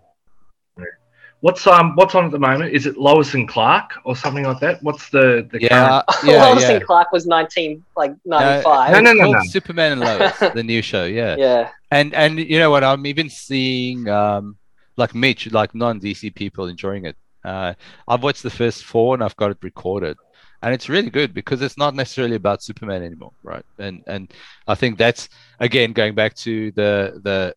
[1.44, 2.72] What's um what's on at the moment?
[2.72, 4.82] Is it Lois and Clark or something like that?
[4.82, 5.70] What's the the current?
[5.70, 6.70] Yeah, yeah, Lois yeah.
[6.76, 8.92] and Clark was nineteen like ninety five.
[8.92, 9.40] No, no, It's no, no.
[9.50, 11.04] Superman and Lois, the new show.
[11.04, 11.36] Yeah.
[11.46, 11.68] Yeah.
[11.90, 12.82] and and you know what?
[12.82, 14.56] I'm even seeing um
[14.96, 17.16] like Mitch, like non DC people enjoying it.
[17.44, 17.74] Uh,
[18.08, 20.16] I've watched the first four and I've got it recorded,
[20.62, 23.66] and it's really good because it's not necessarily about Superman anymore, right?
[23.78, 24.32] And and
[24.66, 25.28] I think that's
[25.60, 27.54] again going back to the the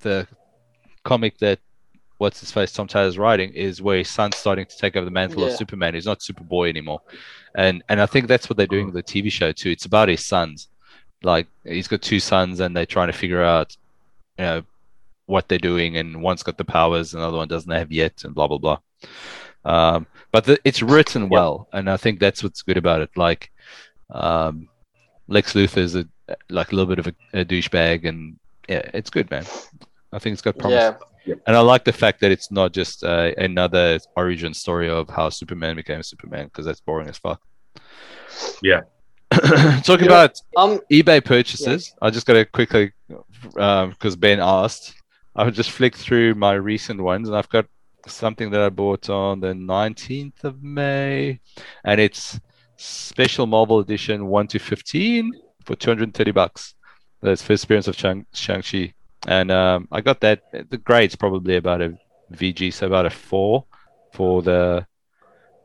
[0.00, 0.28] the
[1.02, 1.60] comic that
[2.22, 5.10] what's his face Tom Taylor's writing is where his son's starting to take over the
[5.10, 5.94] mantle of Superman.
[5.94, 7.00] He's not Superboy anymore,
[7.56, 9.70] and and I think that's what they're doing with the TV show too.
[9.70, 10.68] It's about his sons.
[11.24, 13.76] Like he's got two sons, and they're trying to figure out,
[14.38, 14.62] you know,
[15.26, 18.22] what they're doing, and one's got the powers, and the other one doesn't have yet,
[18.24, 18.78] and blah blah blah.
[19.64, 23.10] Um, but the, it's written well, and I think that's what's good about it.
[23.16, 23.50] Like,
[24.10, 24.68] um,
[25.26, 26.06] Lex Luthor is a
[26.50, 29.44] like a little bit of a, a douchebag, and yeah, it's good, man.
[30.12, 30.76] I think it's got promise.
[30.76, 30.94] Yeah.
[31.26, 35.28] And I like the fact that it's not just uh, another origin story of how
[35.30, 37.40] Superman became Superman because that's boring as fuck.
[38.62, 38.80] Yeah.
[39.30, 40.24] Talking Yeah.
[40.24, 40.80] about Um.
[40.90, 42.92] eBay purchases, I just got to quickly,
[43.42, 44.94] because Ben asked,
[45.36, 47.66] I would just flick through my recent ones, and I've got
[48.06, 51.40] something that I bought on the 19th of May,
[51.84, 52.38] and it's
[52.76, 55.30] special Marvel edition 1 to 15
[55.64, 56.74] for 230 bucks.
[57.22, 58.92] That's first appearance of Shang- Shang-Chi.
[59.26, 60.42] And um, I got that.
[60.70, 61.96] The grade's probably about a
[62.32, 63.64] VG, so about a 4
[64.12, 64.86] for the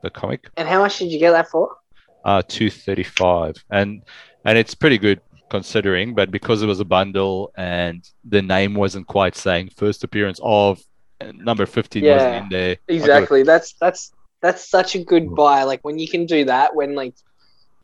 [0.02, 1.76] the comic And how much did you get that for?
[2.24, 4.02] uh 235 and
[4.44, 9.06] and it's pretty good considering, but because it was a bundle and the name wasn't
[9.06, 10.80] quite saying first appearance of
[11.34, 12.76] number 15 yeah, wasn't in there.
[12.88, 13.42] Exactly.
[13.42, 15.62] That's that's that's such a good buy.
[15.64, 17.14] Like when you can do that when like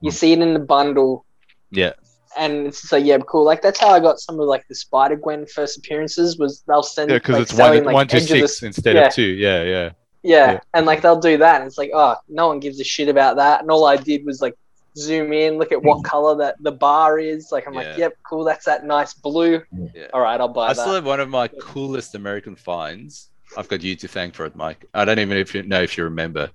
[0.00, 1.24] you see it in the bundle.
[1.70, 1.92] Yeah.
[2.36, 3.44] And it's so yeah, cool.
[3.44, 6.82] Like that's how I got some of like the Spider Gwen first appearances was they'll
[6.82, 9.06] send yeah because like, it's one like, one to six the, instead yeah.
[9.06, 9.22] of two.
[9.22, 9.90] Yeah, yeah, yeah.
[10.26, 13.08] Yeah, and like they'll do that, and it's like, oh, no one gives a shit
[13.10, 13.60] about that.
[13.60, 14.54] And all I did was like
[14.96, 16.04] zoom in, look at what mm.
[16.04, 17.52] color that the bar is.
[17.52, 17.80] Like I'm yeah.
[17.80, 18.42] like, yep, cool.
[18.42, 19.62] That's that nice blue.
[19.94, 20.06] Yeah.
[20.14, 20.80] All right, I'll buy I that.
[20.80, 23.28] Still have one of my coolest American finds.
[23.56, 24.86] I've got you to thank for it, Mike.
[24.94, 26.50] I don't even know if you remember.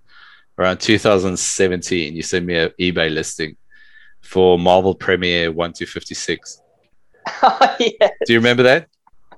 [0.58, 3.56] Around 2017, you sent me an eBay listing
[4.22, 6.62] for Marvel Premiere 1 to 56.
[7.42, 8.12] Oh, yes.
[8.26, 8.88] Do you remember that?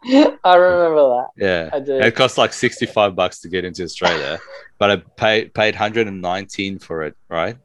[0.03, 1.27] I remember that.
[1.37, 1.93] Yeah, I do.
[1.93, 4.39] It cost like 65 bucks to get into Australia,
[4.79, 7.55] but I paid paid 119 for it, right?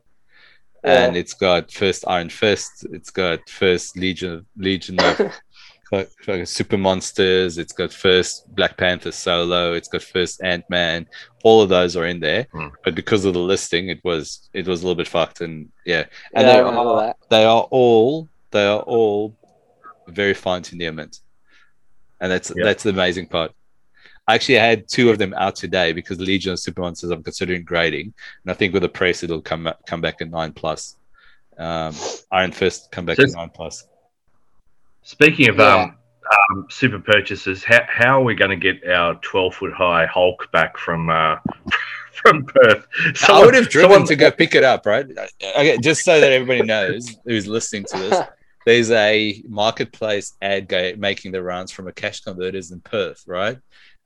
[0.84, 1.06] Yeah.
[1.06, 5.32] And it's got first Iron Fist, it's got first Legion Legion of
[5.92, 7.58] like, like Super Monsters.
[7.58, 9.72] It's got first Black Panther solo.
[9.72, 11.06] It's got first Ant Man.
[11.44, 12.72] All of those are in there, mm.
[12.84, 15.40] but because of the listing, it was it was a little bit fucked.
[15.40, 19.36] And yeah, and yeah, they are they are all they are all
[20.08, 21.20] very fine to near mint,
[22.20, 22.64] and that's yep.
[22.64, 23.52] that's the amazing part.
[24.28, 27.62] I actually had two of them out today because Legion of Super Monsters I'm considering
[27.62, 30.96] grading, and I think with the price it'll come come back at nine plus.
[31.58, 31.94] Um,
[32.32, 33.86] Iron Fist come back so, at nine plus.
[35.06, 35.84] Speaking of yeah.
[35.84, 35.96] um,
[36.50, 40.50] um, super purchases, how, how are we going to get our 12 foot high Hulk
[40.50, 41.36] back from uh,
[42.12, 42.88] from Perth?
[43.14, 44.08] Someone, I would have driven someone...
[44.08, 45.06] to go pick it up, right?
[45.56, 48.20] Okay, just so that everybody knows who's listening to this.
[48.66, 53.58] There's a marketplace ad guy making the rounds from a cash converters in Perth, right?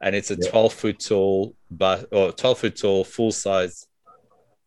[0.03, 3.87] And it's a 12 foot tall, but or 12 foot tall, full size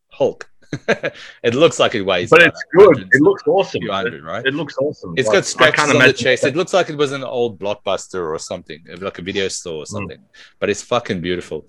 [0.09, 0.49] Hulk
[1.43, 3.09] it looks like it weighs, but it's good.
[3.11, 3.81] It looks awesome.
[3.87, 4.45] Hundred, right?
[4.45, 5.13] It looks awesome.
[5.17, 6.43] It's like, got scratches on the chest.
[6.43, 9.83] It looks like it was an old blockbuster or something, like a video store or
[9.83, 9.87] mm.
[9.87, 10.17] something.
[10.17, 10.55] Mm.
[10.59, 11.67] But it's fucking beautiful.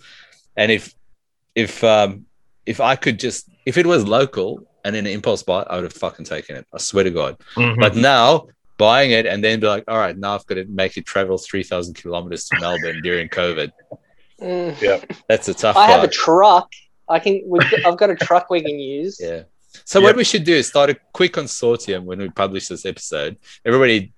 [0.56, 0.94] And if
[1.54, 2.26] if um
[2.66, 5.84] if I could just if it was local and in an impulse buy, I would
[5.84, 6.66] have fucking taken it.
[6.72, 7.38] I swear to God.
[7.56, 7.80] Mm-hmm.
[7.80, 10.96] But now buying it and then be like, all right, now I've got to make
[10.96, 13.70] it travel three thousand kilometers to Melbourne during COVID.
[14.40, 14.78] Mm.
[14.82, 15.76] Yeah, that's a tough.
[15.76, 15.90] I part.
[15.90, 16.68] have a truck
[17.08, 17.42] I can.
[17.84, 19.18] I've got a truck we can use.
[19.20, 19.42] Yeah.
[19.84, 20.08] So yep.
[20.08, 23.36] what we should do is start a quick consortium when we publish this episode.
[23.64, 24.12] Everybody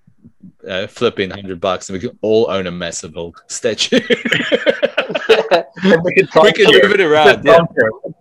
[0.67, 3.99] uh, flip in hundred bucks, and we can all own a massive Hulk statue.
[3.99, 7.43] we can move it around.
[7.43, 7.59] Yeah.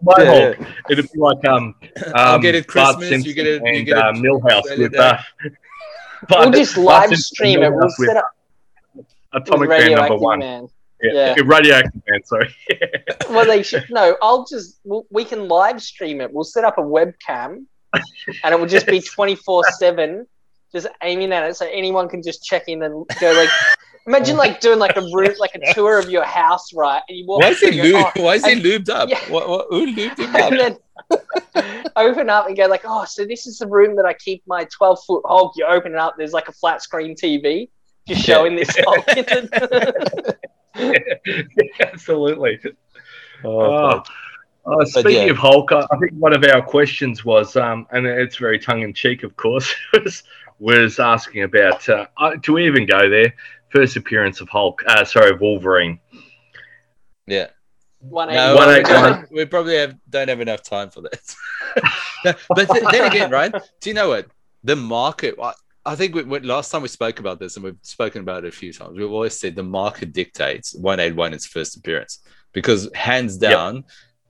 [0.03, 0.69] My yeah, Hulk.
[0.91, 3.25] It'd be like um, um I'll get it Christmas.
[3.25, 3.63] You get it.
[3.65, 4.03] You get it.
[4.03, 5.19] Uh, Milhouse with uh,
[6.31, 7.73] We'll just live stream it.
[7.73, 8.31] We'll set up.
[9.33, 10.39] Atomic Man number one.
[10.39, 10.69] Man.
[11.03, 11.43] Yeah, yeah.
[11.45, 12.25] radioactive man.
[12.25, 12.55] Sorry.
[13.31, 14.17] well, they should no.
[14.23, 16.33] I'll just we'll, we can live stream it.
[16.33, 20.27] We'll set up a webcam, and it will just be twenty four seven,
[20.73, 23.51] just aiming at it, so anyone can just check in and go like.
[24.09, 27.03] Imagine like doing like a room, like a tour of your house, right?
[27.09, 29.09] And you walk why is he, lube, oh, why is he oh, lubed up?
[29.09, 29.19] Yeah.
[29.29, 30.51] What, what, who lubed him up?
[30.51, 30.79] then
[31.97, 34.65] open up and go like, oh, so this is the room that I keep my
[34.73, 35.55] twelve foot Hulk.
[35.57, 37.69] You open it up, there's like a flat screen TV
[38.07, 39.07] just showing this Hulk.
[41.81, 42.61] Absolutely.
[43.45, 44.03] Oh, uh,
[44.67, 45.31] uh, speaking yeah.
[45.31, 48.93] of Hulk, I think one of our questions was, um, and it's very tongue in
[48.93, 50.23] cheek, of course, was,
[50.59, 53.35] was asking about uh, uh, do we even go there?
[53.69, 56.01] First appearance of Hulk, uh, sorry, Wolverine.
[57.27, 57.49] Yeah.
[58.01, 61.37] One no, one we probably have, don't have enough time for this.
[62.25, 63.53] but th- then again, right?
[63.81, 64.29] Do you know what?
[64.62, 65.37] The market,
[65.87, 68.57] I think we, last time we spoke about this, and we've spoken about it a
[68.57, 68.99] few times.
[68.99, 72.18] We've always said the market dictates 181 its first appearance
[72.53, 73.85] because hands down, yep.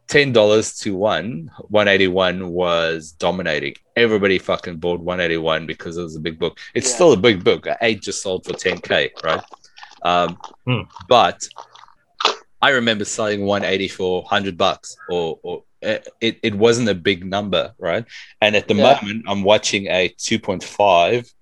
[0.06, 3.74] ten dollars to one, 181 was dominating.
[3.96, 6.58] Everybody fucking bought 181 because it was a big book.
[6.74, 6.94] It's yeah.
[6.94, 7.66] still a big book.
[7.80, 9.42] Eight just sold for 10k, right?
[10.02, 10.82] Um, hmm.
[11.08, 11.48] But
[12.60, 17.74] I remember selling 180 for 100 bucks or, or it, it wasn't a big number,
[17.78, 18.04] right?
[18.40, 18.98] And at the yeah.
[19.00, 21.32] moment, I'm watching a 2.5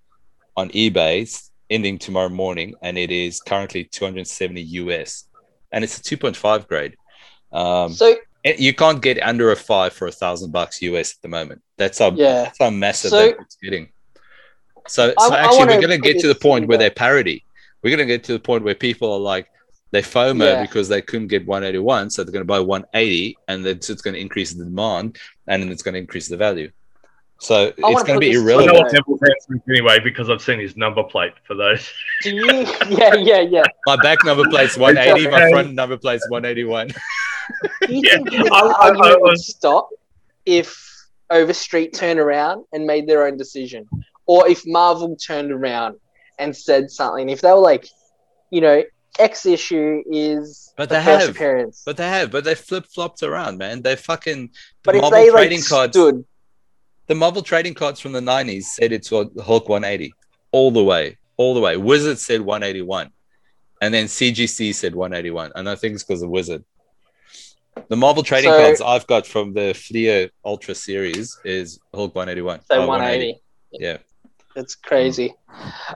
[0.57, 1.29] on eBay
[1.71, 5.27] ending tomorrow morning, and it is currently 270 US,
[5.73, 6.97] and it's a 2.5 grade.
[7.53, 8.15] Um, so
[8.45, 11.63] you can't get under a five for a thousand bucks US at the moment.
[11.79, 12.45] That's how yeah.
[12.45, 13.89] that's how massive so, it's getting.
[14.87, 17.45] So, so I, actually, we're going to get to the point where they're parody.
[17.83, 19.49] We're going to get to the point where people are like,
[19.93, 20.63] they FOMO yeah.
[20.63, 24.15] because they couldn't get 181, so they're going to buy 180, and then it's going
[24.15, 26.71] to increase the demand, and then it's going to increase the value.
[27.45, 28.71] So I it's going to be irrelevant.
[28.71, 31.87] I know what Temple's answering anyway because I've seen his number plate for those.
[32.23, 32.47] Do you?
[32.89, 33.65] Yeah, yeah, yeah.
[33.87, 35.29] My back number plate's 180.
[35.31, 36.89] my front number plate's 181.
[37.87, 38.15] Do you yeah.
[38.17, 39.91] think this I, argument I, I, would stop
[40.47, 43.87] if Overstreet turned around and made their own decision,
[44.25, 45.97] or if Marvel turned around
[46.39, 47.87] and said something, if they were like,
[48.51, 48.83] you know,
[49.19, 51.37] X issue is But the they first have.
[51.37, 51.83] appearance.
[51.85, 53.83] But they have, but they flip flopped around, man.
[53.83, 54.51] They fucking the
[54.83, 55.93] But if Marvel they like trading cards.
[55.93, 56.25] stood,
[57.07, 60.15] The Marvel trading cards from the nineties said it's what Hulk 180
[60.53, 61.77] all the way, all the way.
[61.77, 63.11] Wizard said 181,
[63.83, 66.65] and then CGC said 181, and I think it's because of Wizard.
[67.89, 72.61] The Marvel trading So- cards I've got from the Fleer Ultra series is Hulk 181.
[72.65, 73.39] so Oh, 180.
[73.73, 73.99] Yeah,
[74.57, 75.35] It's crazy.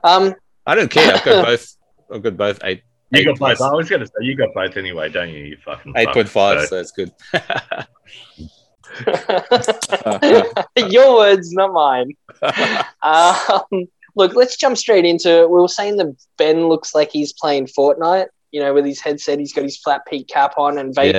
[0.05, 0.35] Um,
[0.67, 1.15] I don't care.
[1.15, 1.77] I've got both.
[2.13, 3.57] I've got both eight You Eight got both.
[3.59, 3.61] plus.
[3.63, 5.45] I was going to say you got both anyway, don't you?
[5.45, 7.13] You fucking eight point five, So- so it's good.
[10.91, 12.13] your words, not mine.
[13.03, 15.51] Um, look, let's jump straight into it.
[15.51, 18.27] We were saying that Ben looks like he's playing Fortnite.
[18.51, 21.13] You know, with his headset, he's got his flat peak cap on and vaping.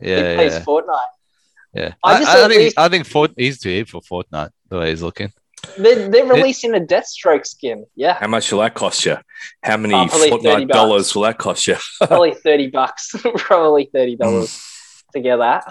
[0.00, 0.64] yeah, he plays yeah.
[0.64, 1.12] Fortnite.
[1.74, 1.92] yeah.
[2.04, 4.90] I I, I think least- I think Fort, he's too hip for Fortnite the way
[4.90, 5.32] he's looking.
[5.78, 7.86] They're, they're releasing a Deathstroke skin.
[7.96, 9.16] Yeah, How much will that cost you?
[9.62, 11.76] How many Oh, Fortnite dollars will that cost you?
[12.06, 13.14] probably thirty bucks.
[13.36, 14.62] probably thirty dollars
[15.12, 15.64] to get that.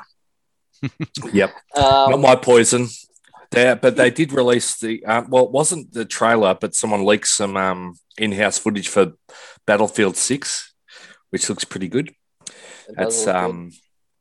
[1.34, 1.54] Yep.
[1.76, 2.88] Um, Not my poison.
[3.52, 7.28] They, but they did release the um, well, it wasn't the trailer, but someone leaked
[7.28, 9.14] some um, in-house footage for
[9.68, 10.74] Battlefield Six,
[11.30, 12.12] which looks pretty good.
[12.90, 13.44] That's look good.
[13.46, 13.72] um,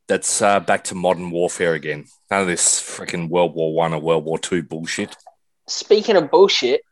[0.06, 2.04] that's uh, back to modern warfare again.
[2.30, 5.16] None of this freaking World War One or World War Two bullshit.
[5.66, 6.82] Speaking of bullshit,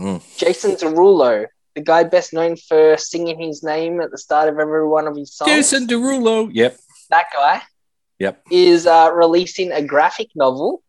[0.00, 0.20] Mm.
[0.36, 1.46] Jason Derulo,
[1.76, 5.16] the guy best known for singing his name at the start of every one of
[5.16, 5.50] his songs.
[5.52, 6.50] Jason Derulo.
[6.52, 6.76] Yep.
[7.10, 7.62] that guy.
[8.18, 8.42] Yep.
[8.50, 10.82] Is uh, releasing a graphic novel,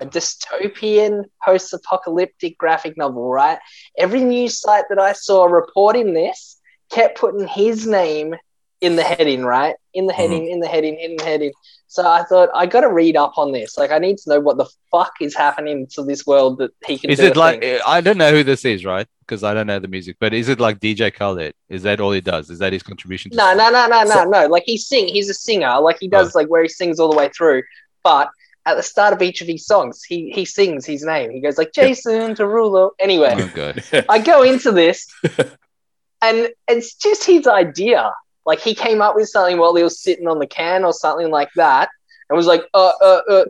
[0.00, 3.30] a dystopian, post-apocalyptic graphic novel.
[3.30, 3.58] Right.
[3.98, 6.58] Every news site that I saw reporting this
[6.90, 8.34] kept putting his name
[8.80, 9.44] in the heading.
[9.44, 9.74] Right.
[9.94, 10.22] In the Mm-hmm.
[10.22, 10.48] heading.
[10.50, 10.98] In the heading.
[11.00, 11.52] In the heading.
[11.88, 13.78] So I thought I got to read up on this.
[13.78, 16.98] Like I need to know what the fuck is happening to this world that he
[16.98, 17.10] can.
[17.10, 17.80] is it like thing.
[17.86, 19.06] I don't know who this is, right?
[19.26, 21.54] Because I don't know the music, but is it like DJ Khaled?
[21.68, 22.48] Is that all he does?
[22.48, 23.32] Is that his contribution?
[23.32, 23.56] To No, song?
[23.56, 24.46] no, no, no, no, no.
[24.46, 25.80] Like he sing, he's a singer.
[25.80, 27.64] Like he does, like where he sings all the way through.
[28.04, 28.30] But
[28.66, 31.32] at the start of each of his songs, he he sings his name.
[31.32, 32.90] He goes like Jason Derulo.
[33.00, 35.06] Anyway, Oh I go into this,
[36.22, 38.12] and it's just his idea.
[38.44, 41.30] Like he came up with something while he was sitting on the can or something
[41.30, 41.88] like that,
[42.28, 43.44] and was like, uh, uh, uh.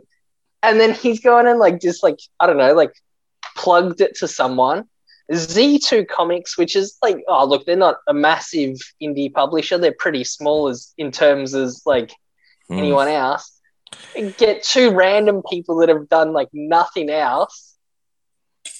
[0.63, 2.93] And then he's going and like just like I don't know, like
[3.55, 4.87] plugged it to someone.
[5.31, 9.77] Z2 Comics, which is like, oh look, they're not a massive indie publisher.
[9.77, 12.11] They're pretty small as in terms as like
[12.69, 12.79] Mm.
[12.79, 13.53] anyone else.
[14.37, 17.77] Get two random people that have done like nothing else,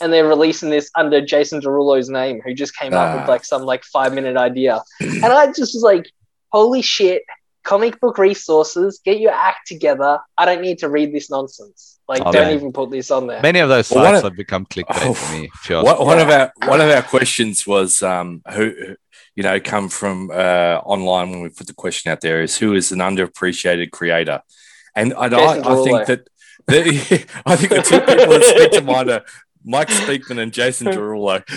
[0.02, 3.32] and they're releasing this under Jason Derulo's name, who just came up with Ah.
[3.32, 4.84] like some like five minute idea.
[5.00, 6.06] and I just was like,
[6.52, 7.24] holy shit,
[7.68, 10.20] comic book resources, get your act together.
[10.38, 12.00] I don't need to read this nonsense.
[12.08, 12.54] Like, Oh, don't man.
[12.56, 13.42] even put this on there.
[13.42, 15.50] many of those Well, sites of- have become clickbait Oh, for me.
[15.54, 16.06] If you One, me.
[16.06, 18.96] one of our one of our questions was um, who
[19.36, 22.74] you know come from uh, online when we put the question out there is who
[22.74, 24.42] is an underappreciated creator,
[24.96, 26.22] and, and I, I think that
[26.68, 29.24] the, I think the two people that speak to mind are
[29.66, 31.44] Mike Speakman and Jason Derulo.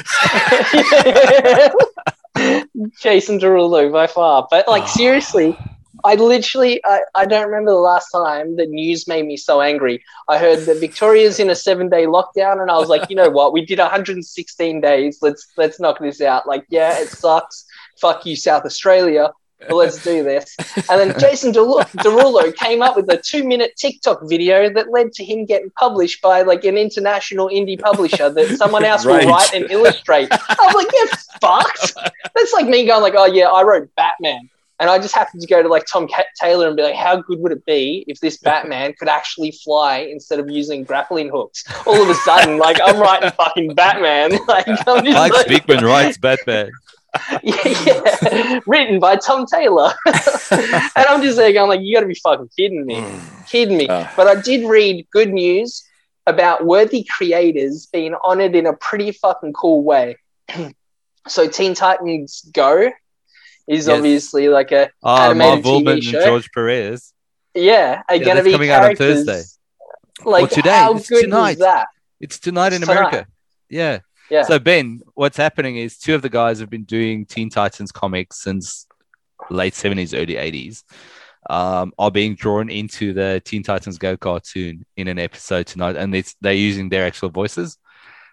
[3.00, 4.46] Jason Derulo by far.
[4.50, 5.56] But like seriously,
[6.04, 10.02] I literally I, I don't remember the last time that news made me so angry.
[10.28, 13.30] I heard that Victoria's in a seven day lockdown and I was like, you know
[13.30, 15.18] what, we did 116 days.
[15.22, 16.46] Let's let's knock this out.
[16.46, 17.64] Like, yeah, it sucks.
[18.00, 19.32] Fuck you, South Australia.
[19.68, 20.56] But let's do this.
[20.88, 25.12] And then Jason Derulo, Derulo came up with a two minute TikTok video that led
[25.12, 29.52] to him getting published by like an international indie publisher that someone else will write
[29.52, 30.28] and illustrate.
[30.30, 31.08] I was like, you're
[31.40, 32.12] fucked.
[32.34, 34.48] That's like me going like, oh yeah, I wrote Batman.
[34.80, 36.08] And I just happened to go to like Tom
[36.40, 39.98] Taylor and be like, how good would it be if this Batman could actually fly
[39.98, 41.64] instead of using grappling hooks?
[41.86, 44.38] All of a sudden, like I'm writing fucking Batman.
[44.50, 46.70] Like I'm just Mike like, Speakman writes Batman.
[47.42, 48.60] yeah, yeah.
[48.66, 49.92] written by Tom Taylor.
[50.06, 53.04] and I'm just there going like, you got to be fucking kidding me,
[53.46, 53.86] kidding me.
[53.86, 54.08] Uh.
[54.16, 55.84] But I did read good news
[56.26, 60.16] about worthy creators being honored in a pretty fucking cool way.
[61.28, 62.90] so Teen Titans Go
[63.70, 63.96] is Yes.
[63.96, 66.24] obviously like a Marv Animated TV Ullman and show.
[66.24, 67.12] George Perez.
[67.54, 68.96] yeah, are Yeah, gonna that's be coming out on.
[68.96, 69.42] Thursday.
[70.24, 70.70] Like Or today.
[70.70, 71.58] how It's good tonight.
[71.58, 71.86] that?
[72.20, 73.08] It's tonight in It's tonight.
[73.08, 73.26] America.
[73.68, 73.98] Yeah.
[74.28, 74.42] Yeah.
[74.42, 78.42] So Ben, what's happening is two of the guys have been doing Teen Titans comics
[78.42, 78.86] since
[79.50, 80.84] late seventies, early eighties.
[81.48, 86.14] Um, are being drawn into the Teen Titans Go cartoon in an episode tonight, and
[86.14, 87.78] it's they're using their actual voices.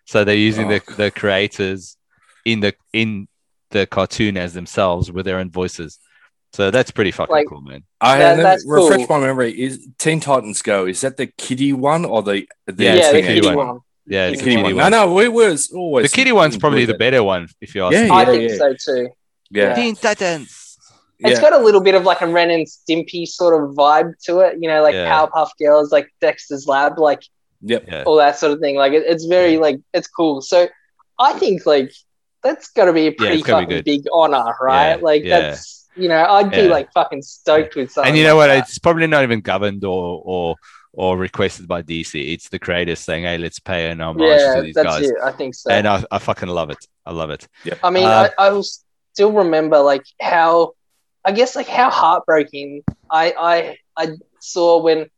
[0.05, 0.93] So they're using the, Oh.
[0.93, 1.95] the creators
[2.43, 3.27] in the in
[3.71, 5.99] the cartoon as themselves with their own voices.
[6.53, 7.83] So that's pretty fucking Like- cool, man.
[7.99, 9.19] I That- let me that's refresh cool.
[9.19, 9.51] my memory.
[9.61, 10.85] Is Teen Titans Go?
[10.85, 13.67] Is that the kiddie one or the the Yeah, Yeah, the the kiddie kiddie one.
[13.67, 13.79] one.
[14.05, 14.91] Yeah, the The kitty, kitty one.
[14.91, 17.93] No, no, it was always The kitty one's probably the better one, if you ask
[17.93, 18.09] Yeah, me.
[18.11, 18.57] I think yeah.
[18.57, 19.09] so too.
[19.51, 20.77] Yeah, Teen Titans.
[21.19, 21.29] yeah.
[21.29, 24.39] It's got a little bit of like a Ren and Stimpy sort of vibe to
[24.39, 25.11] it, you know, like Yeah.
[25.11, 27.21] Powerpuff Girls, like Dexter's Lab, like
[27.61, 27.83] Yep.
[27.87, 28.03] Yeah.
[28.05, 28.75] all that sort of thing.
[28.77, 30.41] Like it, it's very like it's cool.
[30.41, 30.69] So
[31.19, 31.91] I think like
[32.43, 34.97] that's got to be a pretty it's gotta be fucking big honor, right?
[34.97, 35.39] Yeah, like yeah.
[35.39, 36.63] that's you know I'd be Yeah.
[36.63, 38.09] like fucking stoked with something.
[38.09, 38.47] And you know what?
[38.47, 38.59] that.
[38.59, 40.55] It's probably not even governed or or
[40.93, 42.33] or requested by DC.
[42.33, 45.15] It's the creators saying, "Hey, let's pay an homage yeah, to these that's guys." it.
[45.23, 45.71] I think so.
[45.71, 46.85] And I, I fucking love it.
[47.05, 47.47] I love it.
[47.83, 48.63] I mean, Uh, I, I will
[49.13, 50.73] still remember like how,
[51.25, 55.09] I guess like how heartbreaking I I I saw when,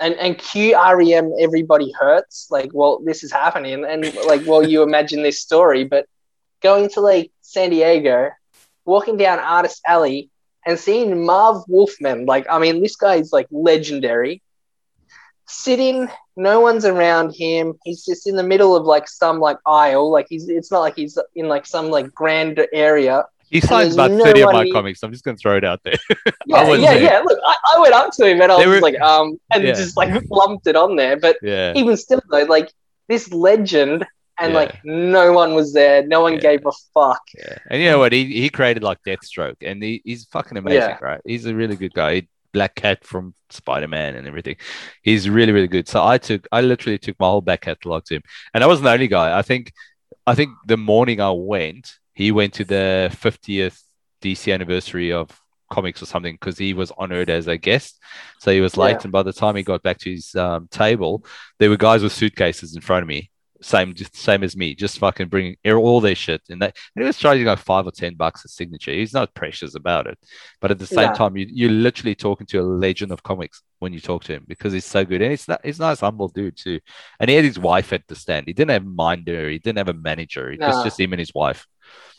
[0.00, 5.22] and and QREM everybody hurts like well this is happening and like well you imagine
[5.22, 6.06] this story but
[6.62, 8.30] going to like San Diego,
[8.84, 10.30] walking down Artist Alley
[10.66, 14.42] and seeing Marv Wolfman like I mean this guy's like legendary,
[15.46, 17.74] sitting no one's around him.
[17.84, 20.10] He's just in the middle of like some like aisle.
[20.10, 23.26] Like he's it's not like he's in like some like grand area.
[23.50, 25.02] He signs about no 30 of my he- comics.
[25.02, 25.96] I'm just going to throw it out there.
[26.46, 27.02] Yeah, yeah, there.
[27.02, 27.18] yeah.
[27.24, 29.72] Look, I, I went up to him and I was were- like, um, and Yeah.
[29.72, 31.18] just like lumped it on there.
[31.18, 31.72] But yeah.
[31.76, 32.72] even still, though, like
[33.08, 34.06] this legend,
[34.42, 34.58] and Yeah.
[34.58, 36.06] like no one was there.
[36.06, 36.40] No one Yeah.
[36.40, 37.22] gave a fuck.
[37.38, 37.58] Yeah.
[37.70, 38.12] And you know what?
[38.12, 41.20] He, he created like Deathstroke and he, he's fucking amazing, right?
[41.24, 42.14] He's a really good guy.
[42.16, 44.56] He- Black Cat from Spider Man and everything.
[45.02, 45.88] He's really, really good.
[45.88, 48.22] So I took, I literally took my whole back catalog to him.
[48.52, 49.38] And I wasn't the only guy.
[49.38, 49.72] I think,
[50.26, 53.80] I think the morning I went, he went to the 50th
[54.20, 55.30] DC anniversary of
[55.70, 57.98] comics or something because he was honored as a guest.
[58.38, 58.96] So he was late.
[58.96, 59.04] Yeah.
[59.04, 61.24] And by the time he got back to his um, table,
[61.58, 63.30] there were guys with suitcases in front of me.
[63.62, 67.04] Same, just same as me, just fucking bringing all their shit, and they and he
[67.04, 68.90] was charging like five or ten bucks a signature.
[68.92, 70.18] He's not precious about it,
[70.60, 71.12] but at the same No.
[71.12, 74.44] time, you you're literally talking to a legend of comics when you talk to him
[74.48, 76.80] because he's so good, and he's not, he's a nice, humble dude too.
[77.20, 78.46] And he had his wife at the stand.
[78.48, 80.50] He didn't have a minder, he didn't have a manager.
[80.50, 81.66] It was just him and his wife.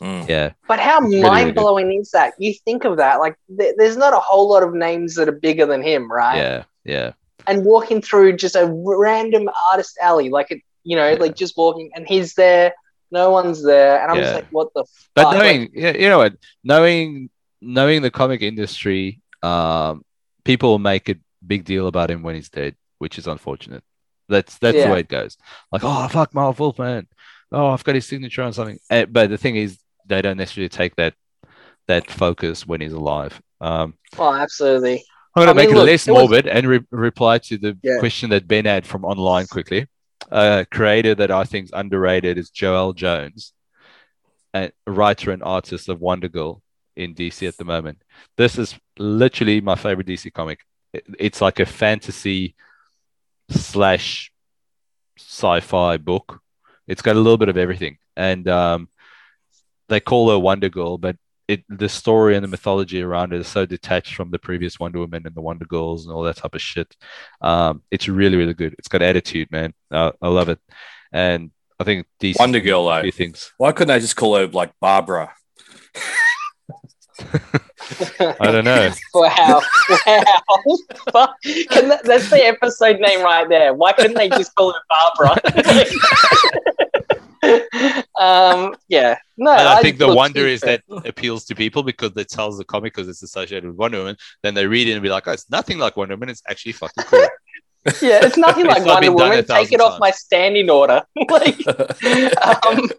[0.01, 0.27] Mm.
[0.29, 2.33] Yeah, But how Really, really mind blowing is that?
[2.39, 5.33] You think of that, like th- there's not a whole lot of names that are
[5.33, 6.37] bigger than him, right?
[6.37, 7.13] yeah, yeah,
[7.47, 11.91] and walking through just a random artist alley, like it, you know, like just walking,
[11.95, 12.73] and he's there,
[13.11, 15.09] no one's there, and I'm just like, what the Fuck?
[15.15, 17.29] But knowing, Like, you know what, knowing
[17.61, 20.03] knowing the comic industry, um,
[20.43, 21.15] people will make a
[21.45, 23.84] big deal about him when he's dead, which is unfortunate.
[24.29, 24.88] That's that's Yeah.
[24.88, 25.38] the way it goes.
[25.71, 27.07] Like, oh fuck, Marv Wolfman.
[27.51, 28.79] Oh, I've got his signature on something.
[28.89, 29.77] Uh, but the thing is,
[30.07, 31.13] they don't necessarily take that
[31.88, 33.39] that focus when he's alive.
[33.61, 35.03] Um, oh, absolutely.
[35.36, 37.39] I'm going to I mean, make it look, less it was- morbid and re- reply
[37.39, 37.99] to the Yeah.
[37.99, 39.88] question that Ben had from online quickly.
[40.34, 43.53] A creator that I think is underrated is Joëlle Jones,
[44.55, 46.63] a writer and artist of Wonder Girl
[46.95, 48.01] in DC at the moment.
[48.36, 50.61] This is literally my favorite DC comic.
[51.19, 52.55] It's like a fantasy
[53.51, 54.31] slash
[55.19, 56.41] sci-fi book.
[56.88, 58.89] It's got a little bit of everything, and um,
[59.88, 61.15] they call her Wonder Girl, but
[61.47, 64.99] it the story and the mythology around it is so detached from the previous Wonder
[64.99, 66.95] Woman and the Wonder Girls and all that type of shit.
[67.41, 68.75] Um, it's really, really good.
[68.79, 69.73] It's got attitude, man.
[69.91, 70.59] Uh, I love it,
[71.11, 73.01] and I think DC Wonder Girl, though.
[73.01, 73.51] few things.
[73.57, 75.33] Why couldn't they just call her like Barbara?
[78.19, 78.91] I don't know.
[79.13, 79.61] wow,
[81.13, 81.33] wow.
[81.69, 83.73] Can that, that's the episode name right there.
[83.73, 85.37] Why couldn't they just call her Barbara?
[88.19, 89.51] um, yeah, no.
[89.51, 92.93] And I think the wonder is that appeals to people because it tells the comic
[92.93, 94.17] because it's associated with Wonder Woman.
[94.41, 96.29] Then they read it and be like, "Oh, it's nothing like Wonder Woman.
[96.29, 97.19] It's actually fucking cool."
[98.01, 99.45] yeah, it's nothing like not Wonder been done a Woman.
[99.45, 99.99] Take it off times.
[99.99, 101.03] my standing order.
[101.29, 102.89] like, um,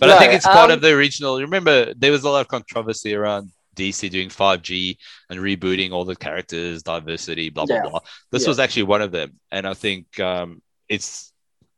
[0.00, 1.40] But I think it's part um, of the original.
[1.40, 4.96] Remember, there was a lot of controversy around DC doing 5G
[5.30, 7.88] and rebooting all the characters, diversity, blah blah Yeah.
[7.88, 8.00] blah.
[8.30, 8.48] This Yeah.
[8.48, 11.32] was actually one of them, and I think um, it's.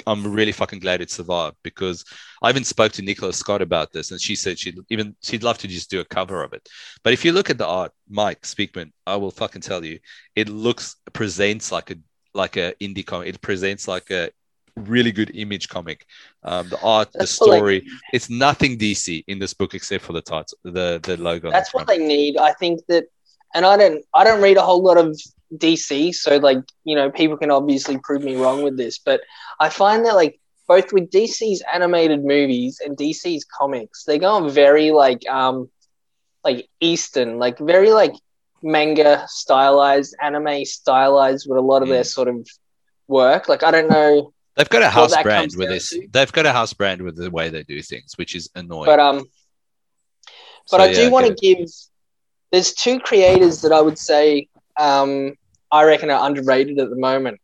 [0.07, 2.05] I'm really fucking glad it survived because
[2.43, 5.59] I even spoke to Nicola Scott about this, and she said she'd even she'd love
[5.59, 6.69] to just do a cover of it.
[7.03, 9.99] But if you look at the art, Mike Speakman, I will fucking tell you,
[10.35, 11.97] it looks presents like a
[12.35, 13.29] like a indie comic.
[13.29, 14.31] It presents like a
[14.77, 16.05] really good image comic.
[16.43, 20.13] Um, the art, the That's like- story, it's nothing DC in this book except for
[20.13, 21.51] the title, the the logo.
[21.51, 22.37] that's the what they need.
[22.37, 23.07] I think that,
[23.55, 25.19] and I don't, I don't read a whole lot of
[25.55, 29.21] DC, so like, you know, people can obviously prove me wrong with this, but
[29.61, 34.51] I find that like both with DC's animated movies and DC's comics, they go on
[34.51, 35.71] very like, um,
[36.45, 38.13] like Eastern, like very like
[38.63, 41.93] manga stylized, anime stylized with a lot of Mm.
[41.93, 42.49] their sort of
[43.09, 43.49] work.
[43.49, 45.91] Like, I don't know, They've got a house brand with this.
[45.91, 46.09] to.
[46.11, 48.87] They've got a house brand with the way they do things, which is annoying.
[48.87, 49.21] but um,
[50.67, 51.69] So, But I yeah, do want to give.
[52.53, 55.35] There's two creators that I would say um,
[55.71, 57.39] I reckon are underrated at the moment.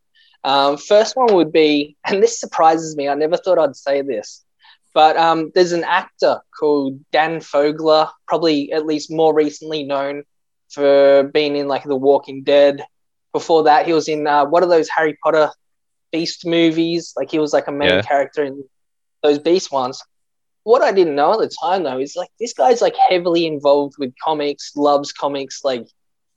[0.45, 3.09] Um, first one would be, and this surprises me.
[3.09, 4.45] I never thought I'd say this,
[4.95, 10.23] but um, there's an actor called Dan Fogler, probably at least more recently known
[10.71, 12.83] for being in like The Walking Dead.
[13.33, 15.51] Before that, he was in uh, one of those Harry Potter
[16.13, 17.13] Beast movies.
[17.17, 18.07] Like he was like a main Yeah.
[18.07, 18.63] character in
[19.23, 20.03] those Beast ones.
[20.65, 23.95] What I didn't know at the time though is like this guy's like heavily involved
[23.99, 25.87] with comics, loves comics, like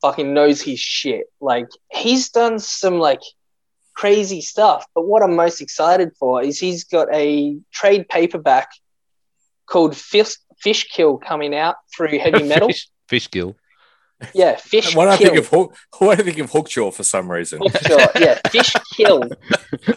[0.06, 1.26] fucking knows his shit.
[1.40, 3.22] Like he's done some like
[3.94, 4.86] crazy stuff.
[4.94, 8.68] But what I'm most excited for is he's got a trade paperback
[9.66, 12.68] called Fish, Fish Kill coming out through Heavy Metal.
[12.68, 13.56] Fish, fish gill.
[14.32, 15.74] yeah, Fish Why do I think of Hook?
[15.98, 17.60] Why do I think of Hookjaw for some reason?
[17.86, 19.22] Sure, yeah, Fish Kill.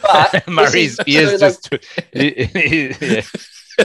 [0.01, 1.69] But Murray's ears so, like, just.
[2.13, 3.21] yeah.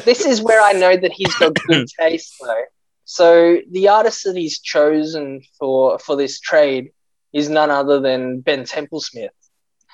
[0.01, 2.65] this is where I know that he's got good taste, though.
[3.05, 6.91] So the artist that he's chosen for for this trade
[7.33, 9.29] is none other than Ben Templesmith,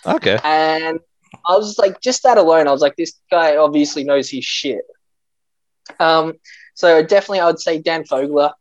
[0.06, 0.38] Okay.
[0.44, 1.00] and
[1.48, 4.82] I was like, just that alone, I was like, this guy obviously knows his shit.
[5.98, 6.34] Um,
[6.74, 8.52] so definitely, I would say Dan Fogler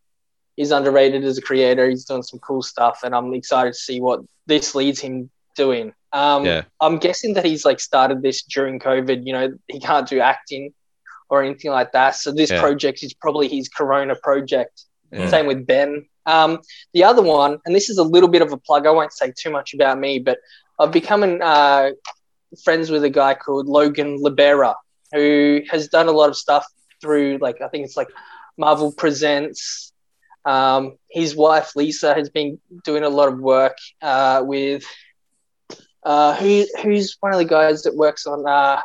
[0.57, 1.89] is underrated as a creator.
[1.89, 5.93] He's doing some cool stuff, and I'm excited to see what this leads him doing.
[6.11, 6.63] Um, Yeah.
[6.81, 9.25] I'm guessing that he's like started this during COVID.
[9.25, 10.73] You know, he can't do acting
[11.29, 12.15] or anything like that.
[12.15, 12.61] So this Yeah.
[12.61, 14.85] project is probably his Corona project.
[15.11, 15.29] Yeah.
[15.29, 16.05] Same with Ben.
[16.25, 16.59] Um,
[16.93, 18.85] the other one, and this is a little bit of a plug.
[18.85, 20.37] I won't say too much about me, but
[20.79, 21.91] I've become an, uh,
[22.63, 24.75] friends with a guy called Logan Lubera,
[25.13, 26.65] who has done a lot of stuff
[27.01, 28.09] through, like I think it's like
[28.57, 29.91] Marvel Presents.
[30.45, 34.83] Um, his wife Lisa has been doing a lot of work uh, with
[36.03, 38.81] uh, who who's one of the guys that works on uh,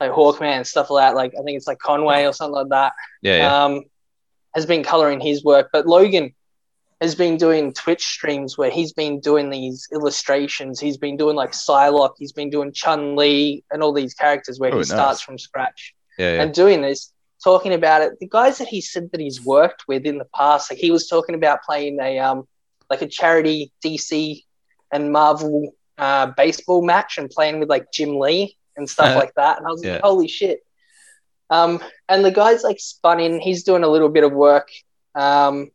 [0.00, 1.16] like Hawkman and stuff like that.
[1.16, 2.92] Like I think it's like Conway or something like that.
[3.22, 3.36] Yeah.
[3.38, 3.64] yeah.
[3.64, 3.82] Um,
[4.54, 6.34] has been coloring his work, but Logan
[7.02, 10.80] has been doing Twitch streams where he's been doing these illustrations.
[10.80, 12.14] He's been doing like Psylocke.
[12.18, 14.88] He's been doing Chun Li and all these characters where Oh, he nice.
[14.88, 16.34] starts from scratch yeah.
[16.36, 16.42] yeah.
[16.42, 17.12] and doing this,
[17.44, 18.18] talking about it.
[18.18, 21.06] The guys that he said that he's worked with in the past, like he was
[21.06, 22.48] talking about playing a um
[22.88, 24.42] like a charity DC
[24.90, 29.18] and Marvel uh, baseball match and playing with like Jim Lee and stuff Uh-huh.
[29.18, 29.58] like that.
[29.58, 29.92] And I was Yeah.
[29.94, 30.60] like, holy shit.
[31.50, 33.40] Um, and the guy's like spun in.
[33.40, 34.68] He's doing a little bit of work
[35.14, 35.70] um,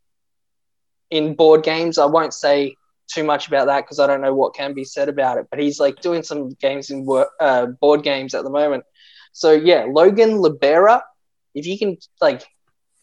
[1.10, 1.98] in board games.
[1.98, 2.76] I won't say
[3.08, 5.48] too much about that because I don't know what can be said about it.
[5.50, 8.84] But he's like doing some games in work, uh, board games at the moment.
[9.34, 11.02] So yeah, Logan Lubera,
[11.56, 12.44] if you can like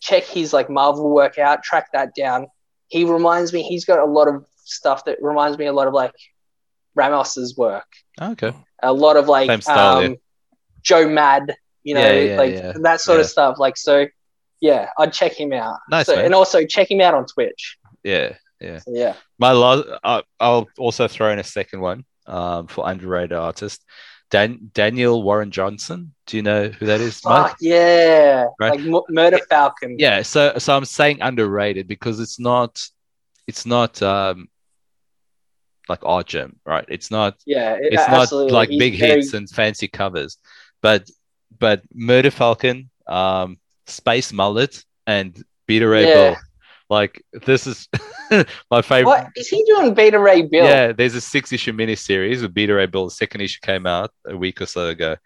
[0.00, 2.46] check his like Marvel work out, track that down.
[2.88, 3.62] He reminds me.
[3.62, 6.14] He's got a lot of stuff that reminds me a lot of like
[6.94, 7.86] Ramos's work.
[8.20, 8.52] Okay.
[8.82, 10.16] A lot of like style, um, yeah.
[10.82, 13.58] Joe Mad, you know, Yeah, like that sort of stuff.
[13.58, 14.06] Like so,
[14.60, 15.78] yeah, I'd check him out.
[15.90, 17.78] Nice, So- and also check him out on Twitch.
[18.04, 18.34] Yeah.
[18.60, 18.78] Yeah.
[18.78, 19.14] So, yeah.
[19.38, 23.84] My last, uh, I'll also throw in a second one um, for underrated artist.
[24.30, 26.12] Dan- Daniel Warren Johnson.
[26.26, 27.24] Do you know who that is?
[27.24, 27.50] Mike?
[27.50, 28.70] Fuck yeah, Right.
[28.72, 29.96] like M- Murder Falcon.
[29.98, 30.22] Yeah.
[30.22, 32.84] So, so I'm saying underrated because it's not,
[33.46, 34.48] it's not um,
[35.88, 36.84] like art gym, right?
[36.88, 37.74] It's not yeah.
[37.74, 40.38] it- it's not like He's big very- hits and fancy covers
[40.82, 41.08] but
[41.58, 46.14] but murder falcon um space mullet and beta ray Yeah.
[46.14, 46.36] bill
[46.90, 47.88] like this is
[48.70, 49.92] my favorite What is he doing?
[49.94, 50.64] Beta Ray Bill.
[50.64, 54.10] yeah there's a six issue miniseries with beta ray bill the second issue came out
[54.26, 55.16] a week or so ago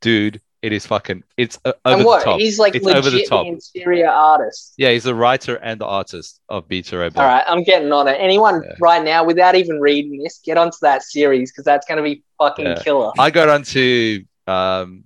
[0.00, 2.20] dude it is fucking it's uh, over and what?
[2.20, 3.46] the top He's like It's over the legit top.
[3.46, 4.74] interior artist.
[4.78, 8.06] yeah he's the writer and the artist of beta ray All right, I'm getting on
[8.08, 8.16] it.
[8.20, 8.74] Anyone Yeah.
[8.80, 12.22] right now, without even reading this, get onto that series because that's going to be
[12.38, 12.82] fucking Yeah.
[12.82, 13.10] killer.
[13.18, 15.04] I got onto um,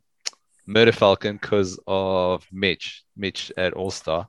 [0.66, 4.28] Murder Falcon because of Mitch, Mitch at All Star,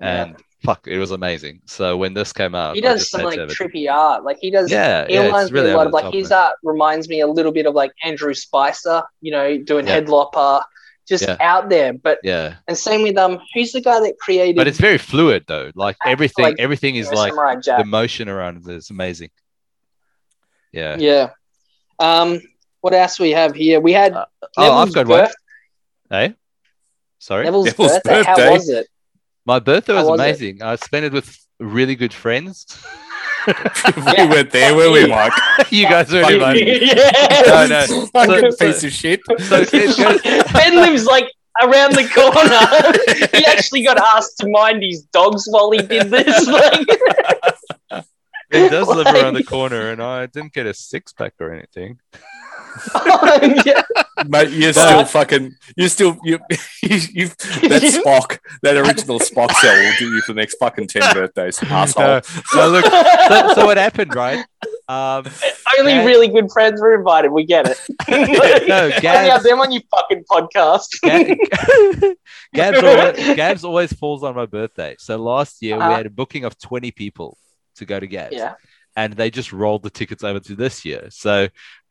[0.00, 1.60] and fuck, it was amazing.
[1.66, 3.56] So when this came out, he does some like to have it.
[3.56, 4.24] trippy art.
[4.24, 4.70] Like he does.
[4.70, 7.26] Yeah, he yeah, reminds really me a lot of like his art reminds me a
[7.26, 9.02] little bit of like Andrew Spicer.
[9.20, 10.00] You know, doing Yeah.
[10.00, 10.62] headlopper,
[11.06, 11.36] just Yeah.
[11.40, 11.92] out there.
[11.92, 14.56] But Yeah, and same with um, who's the guy that created?
[14.56, 15.70] but it's very fluid though.
[15.74, 17.32] Like everything, like, everything is like
[17.64, 19.30] the motion around it is amazing.
[20.72, 20.96] Yeah.
[20.98, 21.30] Yeah.
[21.98, 22.40] Um,
[22.80, 23.80] what else we have here?
[23.80, 25.28] We had Uh, oh, Neville's I've got one.
[26.10, 26.34] Hey,
[27.18, 27.44] sorry.
[27.44, 28.22] Neville's, Neville's birthday.
[28.22, 28.86] How was it?
[29.48, 30.24] My birthday How was, was it?
[30.24, 30.62] amazing.
[30.62, 32.66] I spent it with really good friends.
[33.46, 35.32] we weren't there, were we, Mike?
[35.70, 36.82] you guys were Fucking- invited.
[36.86, 37.42] yeah.
[37.46, 38.06] No, no.
[38.12, 39.20] Fucking So- piece of shit.
[39.38, 41.32] So it ben lives like
[41.62, 43.38] around the corner.
[43.38, 46.46] he actually got asked to mind his dogs while he did this.
[46.46, 46.86] Like,
[48.50, 52.00] It does live around the corner, and I didn't get a six pack or anything.
[52.94, 53.82] Oh, yeah.
[54.26, 55.54] Mate, you're still fucking.
[55.76, 56.16] You're still.
[56.24, 56.38] You,
[56.82, 60.88] you, you've, that Spock, that original Spock cell will do you for the next fucking
[60.88, 62.04] 10 birthdays, asshole.
[62.04, 64.44] No, so look, so, so what happened, right?
[64.88, 65.26] Um,
[65.78, 67.30] only Gab- really good friends were invited.
[67.30, 67.78] We get it.
[68.08, 70.88] no, Only have Gabs, them on your fucking podcast.
[72.54, 74.96] Gabs, always, Gabs always falls on my birthday.
[74.98, 75.96] So last year we Uh-huh.
[75.96, 77.36] had a booking of 20 people
[77.76, 78.34] to go to Gabs.
[78.34, 78.54] yeah.
[79.00, 81.02] And they just rolled the tickets over to this year.
[81.24, 81.34] So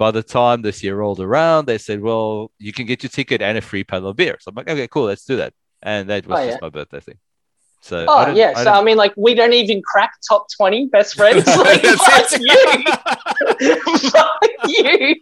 [0.03, 3.39] by the time this year rolled around, they said, "Well, you can get your ticket
[3.41, 5.53] and a free paddle of beer." So I'm like, "Okay, cool, let's do that."
[5.91, 6.65] And that was Oh, just yeah.
[6.67, 7.19] my birthday thing.
[7.89, 8.51] So Oh don't- yeah.
[8.57, 11.45] I So I mean, like, we don't even crack top twenty best friends.
[11.65, 12.83] Like, fuck you.
[14.15, 15.15] fuck you.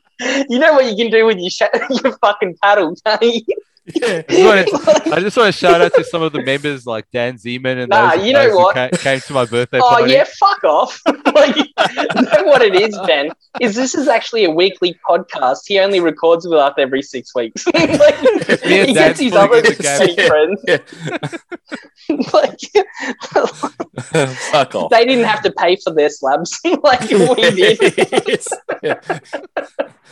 [0.49, 1.73] You know what you can do with your sh-
[2.03, 3.41] your fucking paddle, can't you?
[4.03, 7.05] I just wanted- I just want to shout out to some of the members like
[7.13, 8.73] Dan Zeman and Nah, those you know guys who what?
[8.75, 10.13] ca- came to my birthday Oh party.
[10.13, 11.01] yeah, fuck off.
[11.35, 13.29] like, you know what it is, Ben?
[13.61, 15.59] Is this is actually a weekly podcast.
[15.67, 17.65] He only records with us every six weeks.
[17.73, 18.15] like,
[18.63, 20.01] he gets his pulling other in the gap.
[20.01, 20.63] sweet friends.
[22.33, 22.59] like,
[24.51, 24.89] Fuck off.
[24.89, 27.77] they didn't have to pay for their slabs like we did.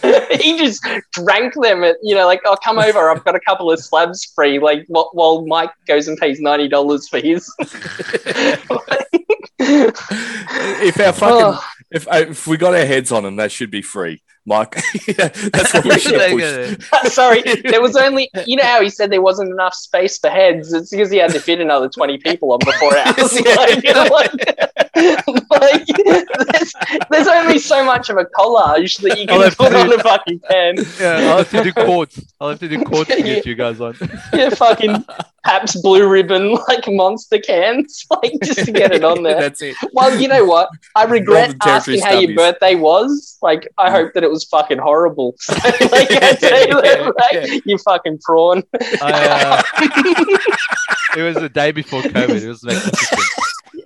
[0.41, 3.72] he just drank them at you know like oh come over i've got a couple
[3.72, 7.49] of slabs free like wh- while mike goes and pays $90 for his.
[9.66, 13.72] If our fucking Oh, if uh, if we got our heads on them, that should
[13.72, 14.76] be free, Mike.
[15.16, 17.14] That's what we should they push.
[17.14, 20.74] sorry there was only you know how he said there wasn't enough space for heads?
[20.74, 23.39] It's because he had to fit another 20 people on before ours.
[23.41, 24.82] Like, like,
[25.49, 26.74] like, there's,
[27.10, 30.39] there's only so much of a collage that you can put do- on a fucking
[30.39, 32.20] pen Yeah, I'll have to do courts.
[32.39, 33.95] I'll have to do courts to get you guys on.
[34.34, 35.06] yeah, fucking
[35.45, 39.39] Pabst Blue Ribbon like monster cans, like just to get it on there.
[39.39, 39.76] That's it.
[39.91, 40.70] Well, you know what?
[40.95, 43.38] I regret asking how your birthday was.
[43.41, 45.36] Like, I hope that it was fucking horrible.
[45.39, 45.54] So,
[45.91, 47.62] like, I tell you that, right?
[47.66, 48.64] You fucking prawn.
[49.01, 52.41] I, uh, it was the day before COVID.
[52.41, 53.20] It was magnificent.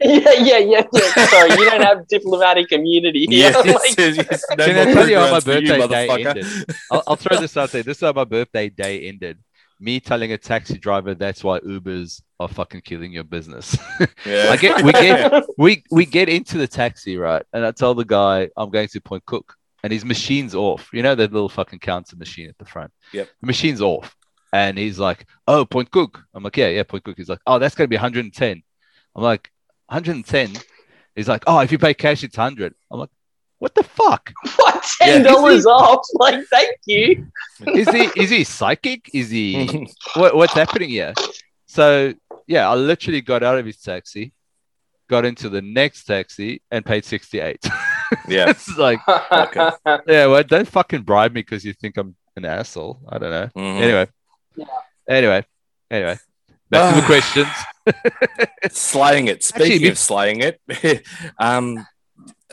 [0.08, 1.26] Yeah, yeah, yeah, yeah.
[1.28, 3.52] Sorry, you don't have diplomatic immunity here.
[3.66, 4.44] Yes, Like, yes, yes.
[4.58, 6.26] No Can I tell you how my grounds for you, birthday day motherfucker.
[6.28, 6.46] ended?
[6.92, 7.84] I'll, I'll throw this out there.
[7.84, 9.40] This is how my birthday day ended.
[9.80, 13.78] Me telling a taxi driver that's why Ubers are fucking killing your business.
[14.26, 14.50] Yeah.
[14.50, 18.04] I get we get we we get into the taxi right, and I tell the
[18.06, 20.90] guy I'm going to Point Cook, and his machine's off.
[20.92, 22.92] You know that little fucking counter machine at the front.
[23.14, 23.30] Yep.
[23.42, 24.16] The machine's off,
[24.52, 27.60] and he's like, "Oh, Point Cook." I'm like, "Yeah, yeah, Point Cook." He's like, "Oh,
[27.60, 28.64] that's gonna be 110."
[29.16, 29.50] I'm like,
[29.90, 30.58] "110."
[31.16, 33.10] He's like, "Oh, if you pay cash, it's 100." I'm like,
[33.60, 36.06] "What the fuck?" what, $10 off?
[36.14, 37.28] Like, thank you.
[37.68, 39.10] Is he is he psychic?
[39.14, 41.14] Is he what, what's happening here?
[41.66, 42.14] So
[42.48, 44.34] yeah, I literally got out of his taxi,
[45.10, 47.60] got into the next taxi, and paid 68.
[48.28, 48.50] yeah.
[48.50, 49.70] it's like, Okay.
[50.08, 53.00] yeah, well, don't fucking bribe me because you think I'm an asshole.
[53.10, 53.50] I don't know.
[53.58, 53.82] Mhm.
[53.82, 54.08] Anyway,
[54.56, 54.66] Yeah.
[55.10, 55.46] anyway,
[55.92, 56.18] anyway.
[56.70, 57.06] Back to the Ah.
[57.06, 57.48] questions.
[58.70, 59.44] Slaying it.
[59.44, 61.06] Speaking Actually, of slaying it,
[61.40, 61.86] um,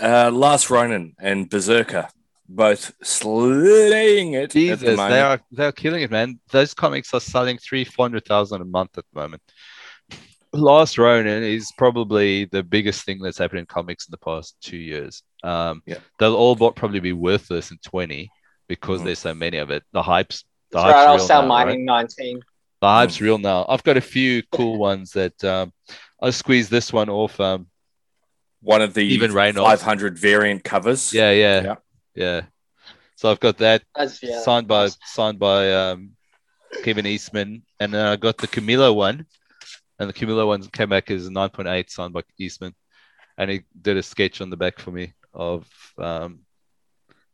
[0.00, 2.08] uh, Last Ronin and Berserker
[2.48, 4.42] both slaying it.
[4.44, 6.40] at the Jesus, they are they are killing it, man.
[6.50, 9.42] Those comics are selling three, four hundred thousand a month at the moment.
[10.52, 14.76] Last Ronin is probably the biggest thing that's happened in comics in the past two
[14.76, 15.22] years.
[15.42, 15.98] Um, Yeah.
[16.18, 18.30] they'll all but probably be worthless in twenty
[18.68, 19.04] because Mhm.
[19.06, 19.82] there's so many of it.
[19.92, 21.74] The hype's the hype's right, I'll sell now, mine right?
[21.76, 22.40] in 19.
[22.84, 23.64] The hype's real now.
[23.66, 25.72] I've got a few cool ones that um,
[26.20, 27.40] I'll squeeze this one off.
[27.40, 27.68] Um,
[28.60, 29.80] one of the Even Reynolds.
[29.80, 31.10] 500 variant covers.
[31.10, 31.74] yeah, yeah, Yeah.
[32.14, 32.40] yeah.
[33.16, 33.84] So I've got that
[34.22, 34.38] yeah.
[34.40, 34.98] signed by nice.
[35.02, 36.10] signed by um,
[36.82, 39.24] Kevin Eastman, and then I got the Camilo one,
[39.98, 42.74] and the Camilo one came back as a nine point eight signed by Eastman,
[43.38, 45.66] and he did a sketch on the back for me of
[45.96, 46.40] um,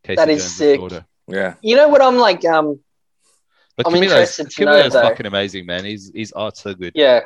[0.05, 0.79] Casey That is Jones' sick.
[0.79, 1.05] daughter.
[1.27, 1.55] Yeah.
[1.61, 2.79] You know what I'm like, um,
[3.77, 5.03] But I'm Camilo's, interested to know, Camilo's though.
[5.03, 5.85] fucking amazing, man.
[5.85, 6.93] His his art's so good.
[6.95, 7.21] yeah.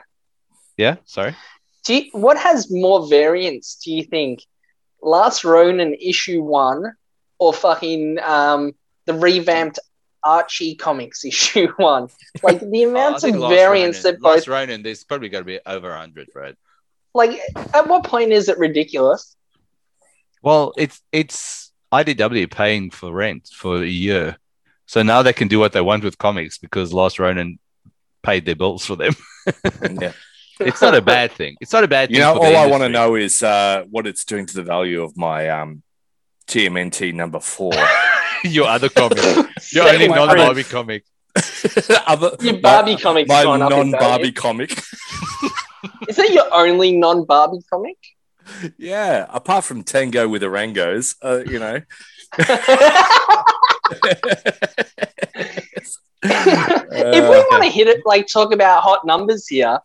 [0.76, 1.36] Yeah, sorry.
[1.84, 4.40] Do you, what has more variants, do you think?
[5.02, 6.94] Last Ronin issue one
[7.38, 8.72] or fucking um,
[9.04, 9.78] the revamped
[10.24, 12.08] Archie comics issue one?
[12.42, 15.28] Like the Oh, amounts think of Last variants Ronin- that both Last Ronin, there's probably
[15.28, 16.56] got to be over hundred, right?
[17.16, 17.38] like
[17.72, 19.36] at what point is it ridiculous?
[20.42, 24.36] Well, it's it's IDW paying for rent for a year,
[24.86, 27.58] so now they can do what they want with comics because Last Ronin
[28.22, 29.14] paid their bills for them.
[30.00, 30.12] yeah.
[30.60, 31.56] it's not a bad thing.
[31.60, 32.16] It's not a bad thing.
[32.16, 35.02] You know, all I want to know is uh, what it's doing to the value
[35.02, 35.82] of my um,
[36.46, 37.72] TMNT number four.
[38.44, 39.18] your other comic,
[39.72, 41.04] your only non-Barbie comic.
[42.06, 44.70] Other, Your Barbie comics my, gone non-Barbie comic.
[46.08, 47.96] Is that your only non-Barbie comic?
[48.78, 51.80] yeah, apart from Tango with Orangos, uh, you know.
[56.22, 59.78] If we want to hit it, like talk about hot numbers here,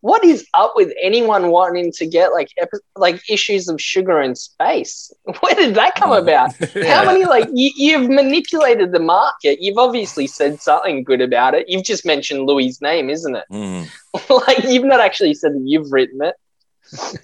[0.00, 4.34] what is up with anyone wanting to get like epi- like issues of sugar in
[4.34, 5.12] space?
[5.40, 6.54] Where did that come about?
[6.86, 9.60] How many like you, you've manipulated the market?
[9.60, 11.68] You've obviously said something good about it.
[11.68, 13.44] You've just mentioned Louis' name, isn't it?
[13.52, 13.88] Mm.
[14.46, 16.34] like you've not actually said that you've written it.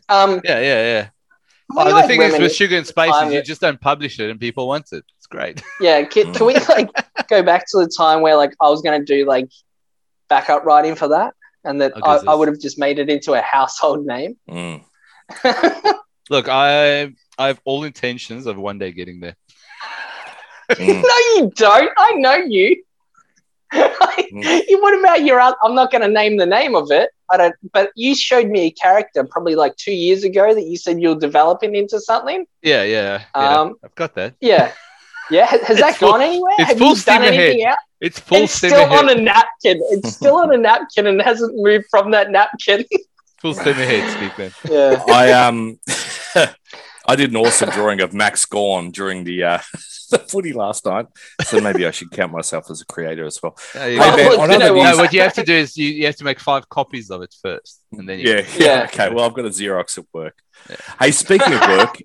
[0.08, 1.08] Um, Yeah, yeah, yeah.
[1.74, 4.30] Oh, the like, thing is with sugar and space is you just don't publish it
[4.30, 5.04] and people want it.
[5.26, 5.62] It's great.
[5.80, 6.88] Yeah, can, can we like
[7.28, 9.50] go back to the time where like I was gonna do like
[10.28, 12.32] backup writing for that, and that Oh, I.
[12.32, 14.36] I would have just made it into a household name.
[14.48, 14.84] Mm.
[16.30, 19.36] Look, I I have all intentions of one day getting there.
[20.70, 21.02] Mm.
[21.02, 21.90] no, you don't.
[21.96, 22.82] I know you.
[23.72, 25.40] you what about your?
[25.40, 27.10] I'm not going to name the name of it.
[27.30, 27.54] I don't.
[27.72, 31.18] But you showed me a character probably like two years ago that you said you're
[31.18, 32.46] developing into something.
[32.62, 33.24] Yeah, yeah.
[33.34, 33.60] yeah.
[33.60, 34.34] Um, I've got that.
[34.40, 34.72] Yeah,
[35.30, 35.46] yeah.
[35.46, 36.54] Has, has that full- gone anywhere?
[36.58, 37.34] it's Have full you done ahead.
[37.34, 37.76] anything out?
[38.00, 38.98] It's full it's steam still ahead.
[39.10, 39.80] on a napkin.
[39.90, 42.84] It's still on a napkin and hasn't moved from that napkin.
[43.40, 44.38] Full steam ahead, Steve.
[44.38, 44.50] Man.
[44.70, 45.02] yeah.
[45.08, 45.78] I um
[47.08, 49.58] I did an awesome drawing of Max Gawn during the uh
[50.10, 51.06] the footy last night.
[51.44, 53.56] So maybe I should count myself as a creator as well.
[53.74, 54.90] Yeah, you Oh, man, look, on know what?
[54.90, 57.22] no, what you have to do is you, you have to make five copies of
[57.22, 58.82] it first, and then you Yeah, yeah, Yeah.
[58.84, 59.10] Okay.
[59.14, 60.36] Well, I've got a Xerox at work.
[60.70, 60.76] Yeah.
[60.98, 62.00] Hey, speaking of work,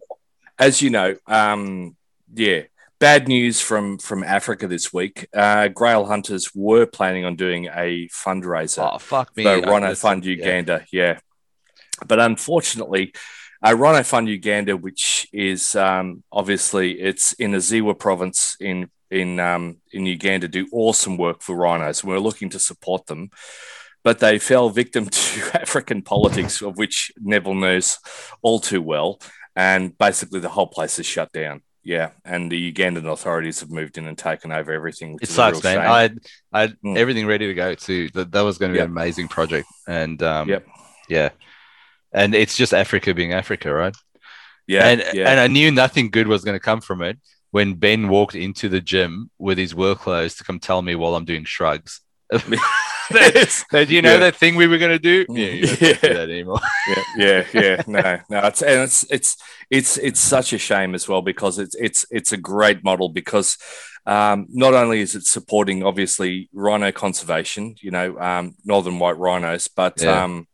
[0.60, 1.96] as you know, um,
[2.34, 2.64] yeah,
[3.02, 5.28] bad news from from Africa this week.
[5.34, 9.44] Uh, Grail Hunters were planning on doing a fundraiser Oh fuck me!
[9.44, 10.24] for Rhino Fund.
[10.24, 10.86] Uganda.
[10.94, 11.20] Yeah.
[12.06, 13.14] But unfortunately,
[13.66, 19.40] uh, Rhino Fund Uganda, which is um, obviously it's in the Ziwa province in in
[19.40, 22.04] um, in Uganda, do awesome work for rhinos.
[22.04, 23.32] We're looking to support them,
[24.04, 27.98] but they fell victim to African politics, of which Neville knows
[28.44, 29.20] all too well,
[29.56, 31.64] and basically the whole place is shut down.
[31.84, 35.14] Yeah, and the Ugandan authorities have moved in and taken over everything.
[35.14, 35.78] Which It sucks, man.
[35.78, 35.92] shame.
[35.92, 36.20] I had,
[36.54, 36.98] I had Mm.
[36.98, 38.10] everything ready to go too.
[38.14, 38.86] That, that was going to be Yep.
[38.86, 40.68] an amazing project, and um, Yep.
[41.10, 41.30] yeah,
[42.14, 43.96] and it's just Africa being Africa, right?
[44.68, 45.30] yeah, and yeah.
[45.30, 47.18] and I knew nothing good was going to come from it
[47.50, 51.16] when Ben walked into the gym with his work clothes to come tell me while
[51.16, 52.02] I'm doing shrugs.
[53.34, 54.18] that, that, you know Yeah.
[54.20, 55.26] that thing we were going to do?
[55.30, 56.14] Yeah, you don't have do Yeah.
[56.14, 56.60] that anymore.
[56.88, 57.82] yeah, yeah, yeah.
[57.88, 58.48] No, no.
[58.48, 59.38] It's and it's it's
[59.70, 63.58] it's it's such a shame as well because it's it's it's a great model because
[64.06, 69.68] um, not only is it supporting obviously rhino conservation, you know, um, northern white rhinos,
[69.68, 70.24] but Yeah.
[70.24, 70.48] um,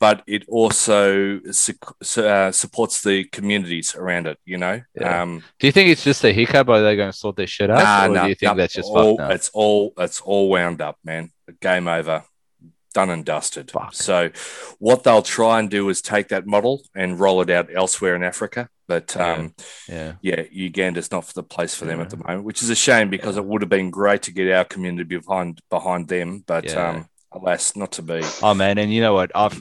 [0.00, 1.74] but it also su-
[2.16, 4.38] uh, supports the communities around it.
[4.44, 5.22] You know, Yeah.
[5.22, 6.68] um, Do you think it's just a hiccup?
[6.68, 7.78] Or are they going to sort their shit out?
[7.78, 10.80] nah, or nah, do you think nah, that's just all, it's all it's all wound
[10.80, 11.30] up, man.
[11.60, 12.24] Game over,
[12.94, 13.70] done and dusted.
[13.70, 13.94] Fuck.
[13.94, 14.30] So,
[14.78, 18.22] what they'll try and do is take that model and roll it out elsewhere in
[18.22, 18.68] Africa.
[18.88, 19.32] But Yeah.
[19.34, 19.54] um,
[19.88, 20.12] Yeah.
[20.22, 23.08] yeah, Uganda's not for the place for them at the moment, which is a shame
[23.10, 26.42] because it would have been great to get our community behind behind them.
[26.46, 26.88] But Yeah.
[26.88, 28.22] um, alas, not to be.
[28.42, 29.30] Oh man, and you know what?
[29.34, 29.60] I've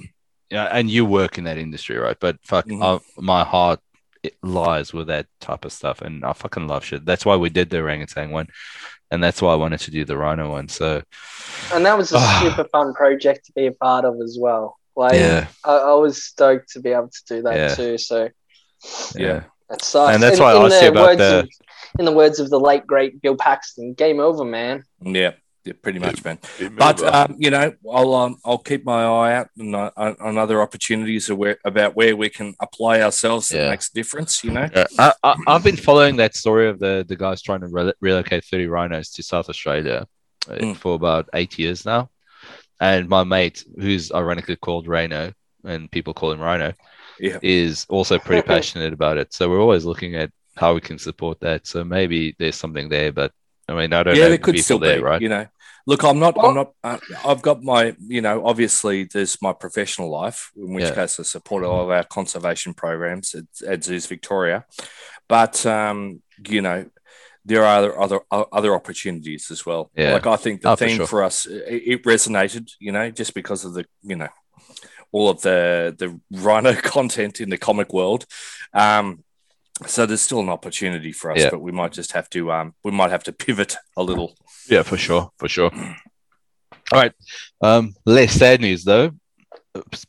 [0.49, 2.17] yeah, and you work in that industry, right?
[2.19, 2.83] But fuck, Mhm.
[2.83, 3.79] I, my heart
[4.21, 7.05] it lies with that type of stuff, and I fucking love shit.
[7.05, 8.47] That's why we did the orangutan one,
[9.09, 10.67] and that's why I wanted to do the rhino one.
[10.67, 11.03] So
[11.73, 12.39] And that was a Ah.
[12.43, 14.77] super fun project to be a part of as well.
[14.97, 17.75] Like, yeah, I, I was stoked to be able to do that Yeah.
[17.75, 17.97] too.
[17.97, 18.27] So
[19.15, 20.13] yeah, that sucks.
[20.13, 21.49] And that's In- why I in asked you about the- of-
[21.97, 24.83] in the words of the late great Bill Paxton, game over, man.
[25.01, 25.31] Yeah,
[25.65, 26.39] yeah pretty much, man.
[26.77, 30.61] But um, you know, I'll um, I'll keep my eye out on, uh, on other
[30.61, 33.69] opportunities of where, about where we can apply ourselves that Yeah.
[33.69, 34.43] makes a difference.
[34.43, 34.67] You know.
[34.75, 37.93] Yeah, I, I, I've been following that story of the the guys trying to re-
[38.01, 40.07] relocate 30 rhinos to South Australia
[40.49, 40.75] uh, Mm.
[40.77, 42.09] for about eight years now.
[42.81, 45.33] And my mate, who's ironically called Rhino,
[45.65, 46.73] and people call him Rhino,
[47.19, 47.37] Yeah.
[47.41, 49.33] is also pretty passionate about it.
[49.33, 51.67] So we're always looking at how we can support that.
[51.67, 53.31] So maybe there's something there, but
[53.69, 55.21] I mean, I don't yeah, know there could still there, be, right?
[55.21, 55.45] You know,
[55.85, 59.53] look, I'm not, Well- I'm not, uh, I've got my, you know, obviously there's my
[59.53, 60.95] professional life, in which Yeah.
[60.95, 64.65] case I support all of our conservation programs at, at Zoos Victoria,
[65.27, 66.85] but um, you know,
[67.45, 68.19] there are other other
[68.51, 69.89] other opportunities as well.
[69.95, 70.13] Yeah.
[70.13, 71.07] Like I think the Oh, for theme sure.
[71.07, 74.27] for us, it, it resonated, you know, just because of the, you know,
[75.11, 78.25] all of the the rhino content in the comic world.
[78.73, 79.23] Um,
[79.85, 81.49] so there's still an opportunity for us, Yeah.
[81.51, 84.35] but we might just have to um, we might have to pivot a little.
[84.69, 85.71] Yeah, for sure, for sure.
[86.91, 87.13] All right.
[87.61, 89.11] Um, less sad news though.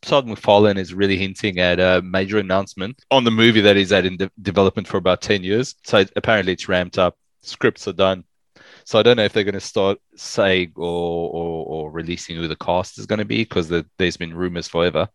[0.01, 4.07] Todd McFarlane is really hinting at a major announcement on the movie that is at
[4.07, 5.75] in de- development for about 10 years.
[5.85, 8.25] So apparently it's ramped up, scripts are done.
[8.85, 10.85] So I don't know if they're going to start saying or,
[11.31, 14.67] or, or releasing who the cast is going to be because the, there's been rumors
[14.67, 15.09] forever.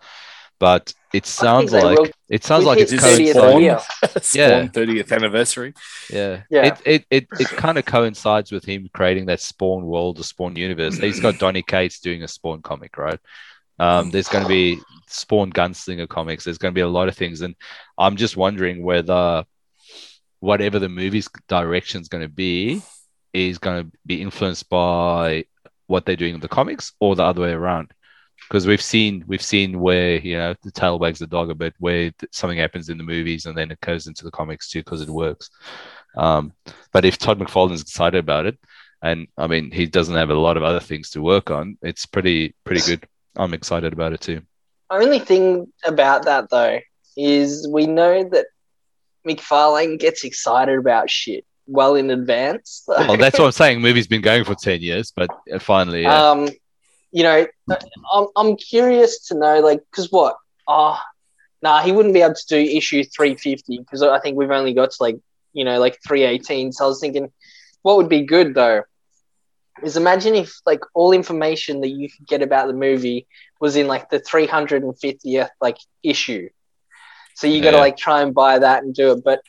[0.59, 2.07] But it sounds like will.
[2.29, 3.61] it sounds We like it's Is this 30th coinciding.
[3.63, 3.79] year.
[4.21, 5.73] Spawn 30th anniversary.
[6.09, 6.43] Yeah.
[6.49, 6.65] Yeah.
[6.67, 10.55] It it it, it kind of coincides with him creating that Spawn world, the Spawn
[10.55, 10.97] universe.
[10.97, 13.19] He's got Donny Cates doing a Spawn comic, right?
[13.79, 16.45] Um, there's going to be Spawn Gunslinger comics.
[16.45, 17.55] There's going to be a lot of things, and
[17.97, 19.43] I'm just wondering whether
[20.39, 22.81] whatever the movie's direction is going to be
[23.33, 25.43] is going to be influenced by
[25.87, 27.91] what they're doing in the comics or the other way around
[28.47, 31.73] because we've seen we've seen where you know the tail wags the dog a bit
[31.79, 35.01] where something happens in the movies and then it goes into the comics too because
[35.01, 35.49] it works.
[36.15, 36.53] Um,
[36.93, 38.57] but if todd mcfarlane's excited about it
[39.01, 42.05] and i mean he doesn't have a lot of other things to work on it's
[42.05, 43.07] pretty pretty good.
[43.35, 44.41] I'm excited about it too.
[44.89, 46.79] Only thing about that though
[47.17, 48.45] is we know that
[49.27, 53.81] mcfarlane gets excited about shit well in advance well that's what i'm saying.
[53.81, 55.29] Movie's been going for 10 years but
[55.59, 56.29] finally yeah.
[56.29, 56.47] um
[57.15, 57.47] you know,
[58.13, 60.35] I'm, I'm curious to know, like, because what?
[60.67, 60.99] Oh,
[61.61, 64.91] nah, he wouldn't be able to do issue 350 because I think we've only got
[64.91, 65.17] to like,
[65.53, 66.73] you know, like 318.
[66.73, 67.31] So I was thinking,
[67.83, 68.83] what would be good though
[69.81, 73.27] is imagine if like all information that you could get about the movie
[73.61, 76.49] was in like the 350th like issue.
[77.35, 77.81] So you got to yeah.
[77.81, 79.23] like try and buy that and do it.
[79.23, 79.39] But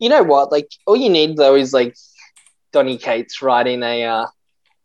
[0.00, 0.50] you know what?
[0.50, 1.94] Like all you need though is like
[2.72, 4.26] Donny Cates writing a uh,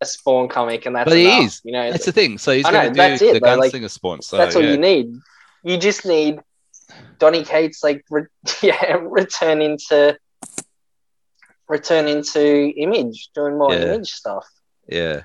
[0.01, 1.61] a Spawn comic, and that's but enough, he is.
[1.63, 2.37] You know, that's the thing.
[2.37, 4.21] So he's going to do it, the Gunslinger like, Spawn.
[4.21, 4.71] So that's all yeah.
[4.71, 5.13] you need.
[5.63, 6.39] You just need
[7.19, 8.25] Donny Cates like re-
[8.61, 10.17] yeah, return into
[11.69, 13.93] return into Image, doing more yeah.
[13.93, 14.47] Image stuff.
[14.87, 15.21] Yeah,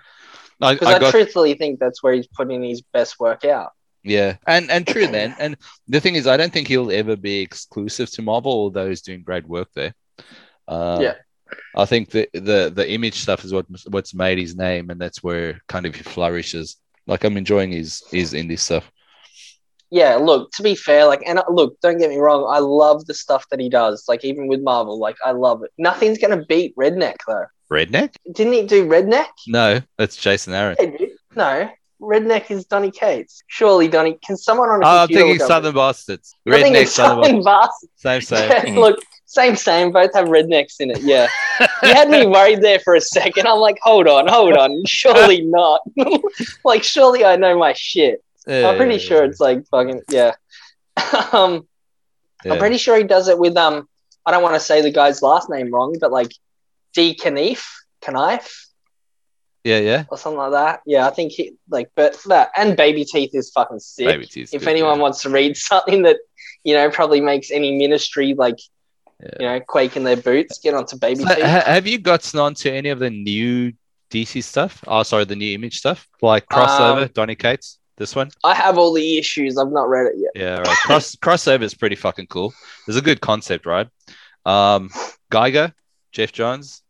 [0.60, 1.10] because I, I, I got...
[1.10, 3.72] truthfully think that's where he's putting his best work out.
[4.04, 5.34] Yeah, and and true, man.
[5.38, 5.56] And
[5.88, 9.22] the thing is, I don't think he'll ever be exclusive to Marvel, although he's doing
[9.22, 9.94] great work there.
[10.68, 11.14] Uh, yeah,
[11.76, 15.22] I think the the the image stuff is what what's made his name, and that's
[15.22, 16.76] where kind of he flourishes.
[17.06, 18.90] Like I'm enjoying his his indie stuff.
[19.90, 20.50] Yeah, look.
[20.52, 22.46] To be fair, like, and uh, look, don't get me wrong.
[22.50, 24.04] I love the stuff that he does.
[24.08, 25.70] Like, even with Marvel, like, I love it.
[25.78, 27.46] Nothing's gonna beat Redneck though.
[27.70, 28.14] Redneck?
[28.32, 29.28] Didn't he do Redneck?
[29.46, 30.76] No, that's Jason Aaron.
[31.36, 31.70] no,
[32.00, 33.42] Redneck is Donny Cates.
[33.46, 34.18] Surely, Donny.
[34.24, 36.34] Can someone on a oh, I'm thinking Southern Bastards.
[36.46, 37.92] Redneck Southern, Southern Bastards.
[37.96, 38.50] Same, same.
[38.74, 39.92] Yeah, look, same, same.
[39.92, 41.00] Both have rednecks in it.
[41.00, 41.28] Yeah.
[41.82, 43.46] you had me worried there for a second.
[43.46, 44.84] I'm like, hold on, hold on.
[44.86, 45.80] Surely not.
[46.64, 48.22] like, surely I know my shit.
[48.46, 50.32] Yeah, I'm pretty sure it's like fucking yeah.
[51.32, 51.66] um,
[52.44, 52.52] yeah.
[52.52, 53.88] I'm pretty sure he does it with um.
[54.24, 56.32] I don't want to say the guy's last name wrong, but like
[56.94, 57.18] D.
[57.24, 58.65] Knife, Knife.
[59.66, 60.04] Yeah, yeah.
[60.10, 60.82] Or something like that.
[60.86, 64.06] Yeah, I think he like, but that and Baby Teeth is fucking sick.
[64.06, 64.54] Baby Teeth.
[64.54, 65.02] If good, anyone yeah.
[65.02, 66.18] wants to read something that
[66.62, 68.60] you know probably makes any ministry like
[69.20, 69.28] yeah.
[69.40, 72.70] you know, quake in their boots, get onto baby so, ha- have you gotten onto
[72.70, 73.72] any of the new
[74.12, 74.84] DC stuff?
[74.86, 77.80] Oh, sorry, the new image stuff, like crossover, um, Donny Cates.
[77.96, 79.58] This one, I have all the issues.
[79.58, 80.30] I've not read it yet.
[80.36, 80.66] Yeah, right.
[80.84, 82.54] Cross crossover is pretty fucking cool.
[82.86, 83.88] There's a good concept, right?
[84.44, 84.90] Um,
[85.30, 85.74] Geiger,
[86.12, 86.82] Geoff Johns.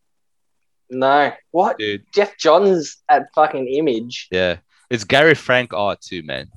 [0.91, 2.05] No, what, dude?
[2.15, 4.29] Geoff Johns at fucking Image.
[4.31, 4.59] Yeah,
[4.91, 6.49] it's Gary Frank art too, man.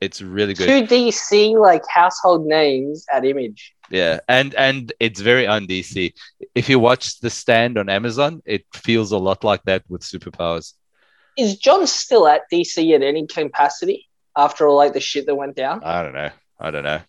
[0.00, 0.88] It's really good.
[0.88, 3.74] Two DC like household names at Image.
[3.88, 6.12] Yeah, and and it's very un DC.
[6.54, 10.74] If you watch The Stand on Amazon, it feels a lot like that with superpowers.
[11.38, 15.56] Is John still at DC at any capacity after all like the shit that went
[15.56, 15.82] down?
[15.84, 16.30] I don't know.
[16.60, 17.00] I don't know.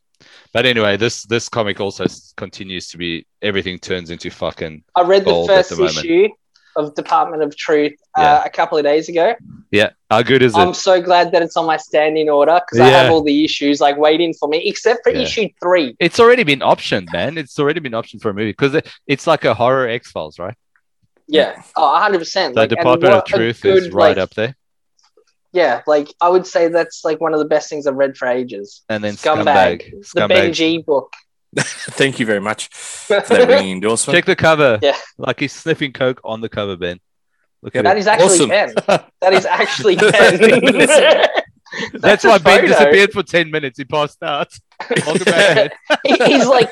[0.53, 2.05] But anyway, this this comic also
[2.37, 4.83] continues to be everything turns into fucking.
[4.95, 6.29] I read the first the issue
[6.75, 9.35] of Department of Truth uh, a couple of days ago.
[9.71, 10.65] Yeah, how good is I'm it?
[10.67, 12.85] I'm so glad that it's on my standing order because yeah.
[12.85, 15.21] I have all the issues like waiting for me, except for yeah.
[15.21, 15.95] issue three.
[15.99, 17.37] It's already been optioned, man.
[17.37, 20.39] It's already been optioned for a movie because it, it's like a horror X Files,
[20.39, 20.55] right?
[21.27, 22.19] Yeah, oh, 100.
[22.19, 24.55] percent The like, Department of Truth good, is right like, up there.
[25.53, 28.27] Yeah, like I would say that's like one of the best things I've read for
[28.27, 28.81] ages.
[28.89, 30.13] And then Scumbag, Scumbag.
[30.13, 31.13] the Benji book.
[31.59, 34.15] Thank you very much for that ringing endorsement.
[34.15, 34.79] Check the cover.
[34.81, 34.97] Yeah.
[35.17, 36.99] Like he's sniffing coke on the cover, Ben.
[37.61, 37.99] Look at that it.
[37.99, 38.49] is actually awesome.
[38.49, 38.73] Ken.
[39.21, 40.11] That is actually Ken.
[41.93, 43.77] That's, That's why Ben disappeared for ten minutes.
[43.77, 44.51] He passed out.
[46.05, 46.71] he's like,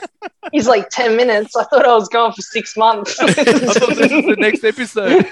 [0.52, 1.56] he's like ten minutes.
[1.56, 3.20] I thought I was gone for six months.
[3.20, 5.28] I thought this was the next episode.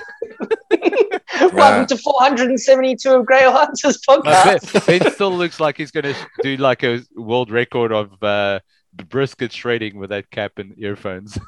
[1.53, 4.85] Welcome to 472 of Grail Hunters podcast.
[4.85, 8.59] Ben, ben still looks like he's going to do like a world record of uh,
[8.93, 11.37] brisket shredding with that cap and earphones.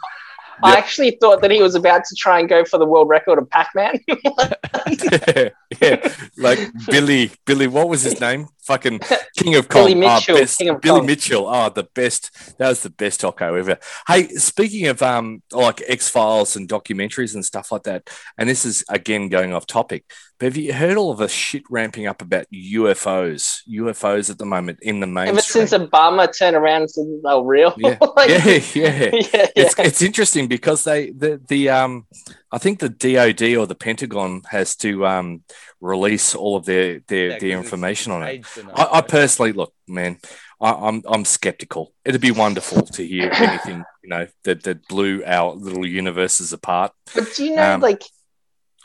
[0.64, 3.40] I actually thought that he was about to try and go for the world record
[3.40, 4.00] of Pac-Man.
[4.08, 5.50] yeah,
[5.82, 7.32] yeah, like Billy.
[7.46, 8.48] Billy, what was his name?
[8.64, 9.00] Fucking
[9.38, 9.84] King of Kong.
[9.84, 10.36] Billy Mitchell.
[10.36, 11.08] Oh, best, King of Billy Kong.
[11.08, 11.48] Mitchell.
[11.48, 12.58] Oh, the best.
[12.58, 13.78] That was the best doco ever.
[14.08, 18.66] Hey, speaking of um, like X Files and documentaries and stuff like that, and this
[18.66, 20.06] is again going off topic.
[20.42, 23.60] But have you heard all of the shit ramping up about UFOs?
[23.70, 25.36] UFOs at the moment in the mainstream.
[25.38, 27.76] Ever since Obama turned around and said they're real.
[27.78, 28.60] Yeah, like, yeah, yeah.
[28.74, 29.48] yeah, yeah.
[29.56, 32.08] It's, it's interesting because they the the um
[32.52, 35.44] I think the DoD or the Pentagon has to um,
[35.80, 38.44] release all of their their, Yeah, 'cause their information on it.
[38.74, 40.18] I, I personally look, man.
[40.60, 41.94] I, I'm I'm skeptical.
[42.04, 46.94] It'd be wonderful to hear anything you know that that blew our little universes apart.
[47.14, 48.02] But do you know, Um, like,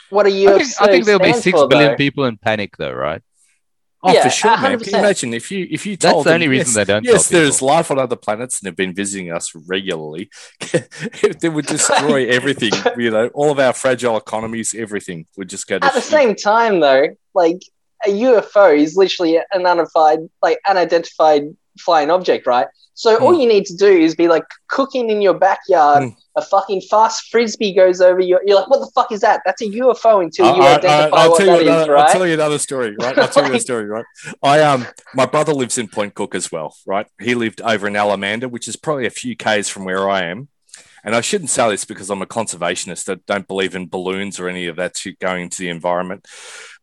[0.09, 1.97] what a I UFO think, I think there'll be stands six for, billion though?
[1.97, 3.21] people in panic, though, right?
[4.03, 4.79] Oh, Yeah, for sure, man.
[4.79, 6.85] Can you imagine if you if you That's told the them, only reason yes, they
[6.93, 10.29] don't Yes, tell there's life on other planets and they've been visiting us regularly.
[11.41, 12.73] they would destroy everything.
[12.97, 16.09] You know, all of our fragile economies, everything would just go to At the shit.
[16.11, 17.59] same time, though, like
[18.05, 21.43] a UFO is literally an unidentified, like unidentified
[21.77, 22.67] flying object, right?
[22.93, 23.39] So all Hmm.
[23.41, 26.03] you need to do is be like cooking in your backyard.
[26.03, 26.09] Hmm.
[26.35, 28.39] A fucking fast frisbee goes over you.
[28.45, 29.41] You're like, what the fuck is that?
[29.45, 31.93] That's a UFO until you I- I- identify I'll what tell that you is, another,
[31.93, 32.07] right?
[32.07, 33.17] I'll tell you another story, right?
[33.17, 34.05] I'll tell you a story, right?
[34.43, 37.05] I um, my brother lives in Point Cook as well, right?
[37.21, 40.47] He lived over in Alamanda, which is probably a few k's from where I am.
[41.03, 43.11] And I shouldn't say this because I'm a conservationist.
[43.11, 46.25] I don't believe in balloons or any of that shit going into the environment.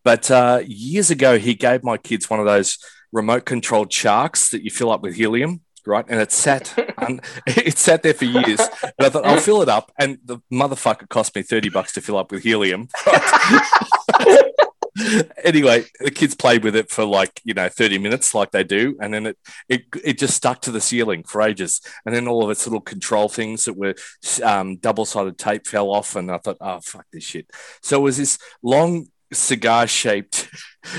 [0.03, 2.79] But uh, years ago, he gave my kids one of those
[3.15, 6.05] remote controlled sharks that you fill up with helium, right?
[6.09, 8.61] And it sat, un- it sat there for years.
[8.83, 12.03] And I thought I'll fill it up, and the motherfucker cost me thirty bucks to
[12.03, 12.89] fill up with helium.
[13.07, 14.51] Right?
[15.45, 18.97] anyway, the kids played with it for like you know thirty minutes, like they do,
[19.01, 19.39] and then it
[19.69, 21.81] it it just stuck to the ceiling for ages.
[22.05, 23.95] And then all of its little control things that were
[24.43, 27.51] um, double sided tape fell off, and I thought, oh fuck this shit.
[27.81, 30.49] So it was this long cigar shaped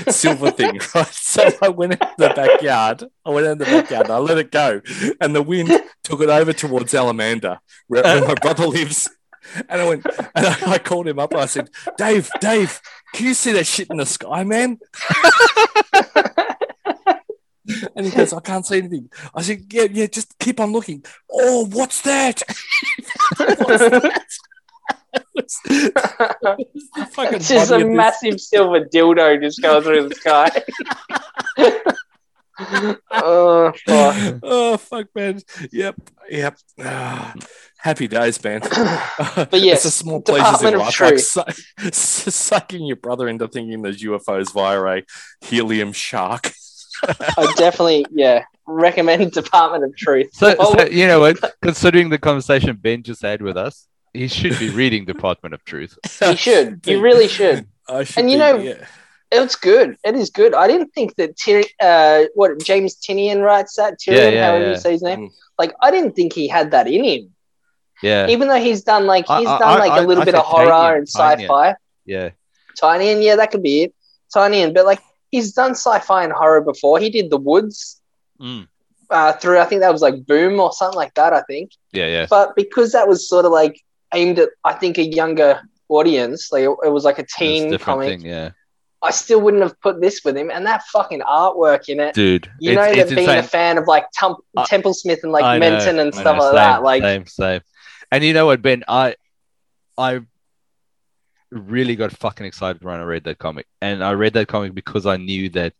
[0.08, 1.06] silver thing, right?
[1.06, 3.04] So I went into the backyard.
[3.24, 4.80] I went into the backyard I let it go.
[5.20, 5.70] And the wind
[6.02, 7.58] took it over towards Alamanda,
[7.88, 9.08] where, where my brother lives.
[9.68, 12.80] And I went and I, I called him up I said, Dave, Dave,
[13.14, 14.78] can you see that shit in the sky, man?
[17.94, 19.08] and he goes, I can't see anything.
[19.34, 21.04] I said, Yeah, yeah, just keep on looking.
[21.30, 22.42] Oh, what's that?
[23.36, 24.22] what's that?
[25.38, 30.14] It's the fucking It's just a of this- massive silver dildo just going through the
[30.14, 30.50] sky.
[33.12, 34.40] oh, fuck.
[34.42, 35.40] oh fuck, man.
[35.72, 35.96] Yep,
[36.30, 36.58] yep.
[36.80, 37.34] Ah,
[37.78, 38.60] happy days, man.
[39.36, 41.00] But yeah, it's a small pleasures in Department of life,
[41.36, 41.94] like Truth.
[41.94, 45.02] su- sucking your brother into thinking there's UFOs via a
[45.42, 46.50] helium shark.
[47.02, 50.30] I definitely, yeah, recommend Department of Truth.
[50.32, 51.38] So, so you know what?
[51.60, 53.86] Considering the conversation Ben just had with us,
[54.16, 55.98] he should be reading Department of Truth.
[56.22, 56.80] you should.
[56.86, 57.66] You really should.
[57.88, 58.86] I should And you be- know- yeah.
[59.32, 59.96] It's good.
[60.04, 60.54] It is good.
[60.54, 64.64] I didn't think that Tyr- uh, what James Tynion writes that Tyrion, Yeah, yeah, however
[64.66, 64.70] yeah.
[64.70, 65.18] you say his name.
[65.18, 65.30] Mm.
[65.58, 67.34] Like I didn't think he had that in him.
[68.02, 70.26] Yeah, Even though he's done like I- he's I- done like I- a little I
[70.26, 71.74] bit said of horror Tynion, and sci-fi.
[72.04, 72.30] yeah,
[72.80, 73.94] Tiny and yeah, that could be it.
[74.32, 75.00] Tiny and but like
[75.32, 77.00] he's done sci-fi and horror before.
[77.00, 78.00] He did The Woods
[78.40, 78.68] Mm.
[79.10, 81.32] uh, through I think that was like Boom or something like that.
[81.32, 82.26] I think, yeah, yeah.
[82.30, 83.80] but because that was sort of like
[84.14, 87.78] aimed at I think a younger audience, like it, was like a It's a teen
[87.78, 88.08] comic.
[88.08, 88.50] thing, yeah,
[89.02, 92.14] I still wouldn't have put this with him, and that fucking artwork in it.
[92.14, 92.50] dude.
[92.60, 93.38] You know it's that being insane.
[93.38, 96.50] a fan of like Templesmith and like I know, Menton and I stuff know, like
[96.50, 97.60] same, that, like same, same.
[98.10, 98.84] And you know what, Ben?
[98.86, 99.16] I,
[99.98, 100.20] I
[101.50, 105.06] really got fucking excited when I read that comic, and I read that comic because
[105.06, 105.74] I knew that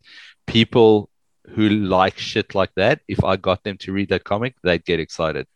[0.45, 1.09] people
[1.49, 4.99] who like shit like that, if I got them to read that comic, they'd get
[4.99, 5.47] excited.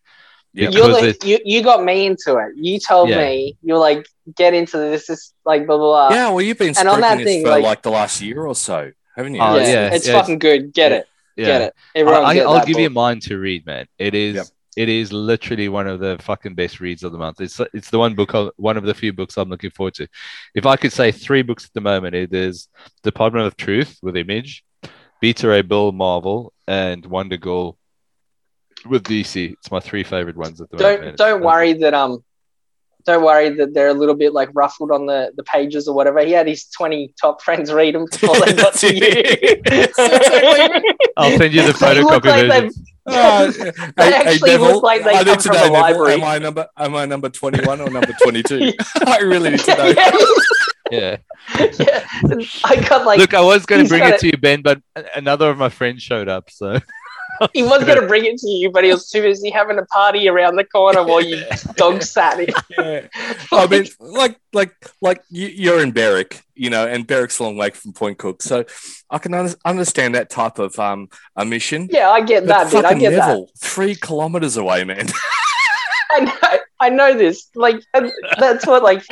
[0.53, 0.69] Yeah.
[0.69, 2.53] You're like, you you got me into it.
[2.55, 3.19] You told Yeah.
[3.19, 6.15] me you're like get into this, this is like blah blah blah.
[6.15, 8.55] yeah, well, you've been and on that thing, for like- like, the last year or
[8.55, 9.41] so, haven't you?
[9.41, 10.73] Oh, yeah, yeah, it's yeah, fucking good.
[10.73, 11.45] Get it, Yeah.
[11.45, 11.75] get it.
[11.95, 12.95] Everyone, I, get will that give you book.
[12.95, 13.87] mine to read, man.
[13.97, 14.45] It is Yep.
[14.77, 17.39] it is literally one of the fucking best reads of the month.
[17.41, 20.07] It's it's the one book, I- one of the few books I'm looking forward to.
[20.53, 22.67] If I could say three books at the moment, it is
[23.03, 24.63] Department of Truth with Image,
[25.21, 27.77] Beta Ray Bill Marvel, and Wonder Girl
[28.85, 29.53] with DC.
[29.53, 30.99] It's my three favorite ones at the moment.
[30.99, 31.15] Don't man.
[31.17, 32.23] don't worry that um.
[33.03, 36.23] Don't worry that they're a little bit like ruffled on the, the pages or whatever.
[36.23, 39.87] He had his twenty top friends read them before they got to you.
[41.17, 42.85] I'll send you the They photocopy like version.
[43.07, 43.51] Uh,
[43.97, 46.13] They actually look like they I come need to from know, the Neville, library.
[46.13, 46.67] Am I number?
[46.77, 48.73] Am I number twenty-one or number twenty-two?
[49.07, 49.93] I really need to know.
[50.91, 51.17] Yeah.
[51.57, 52.05] yeah.
[52.63, 54.81] I got like Look, I was going to bring got it to you, Ben, but
[55.15, 56.51] another of my friends showed up.
[56.51, 56.79] So
[57.53, 59.85] he was going to bring it to you, but he was too busy having a
[59.85, 61.43] party around the corner while you
[61.75, 62.53] dog sat him.
[62.77, 63.07] Yeah.
[63.51, 67.57] I mean, like, like, like you, you're in Berwick, you know, and Berwick's a long
[67.57, 68.65] way from Point Cook, so
[69.09, 71.89] I can un- understand that type of um a mission.
[71.91, 72.85] yeah, I get that bit.
[72.85, 75.07] I get Neville, three kilometers away, man.
[76.11, 77.47] I, know, I know this.
[77.53, 77.79] Like
[78.39, 79.03] that's what like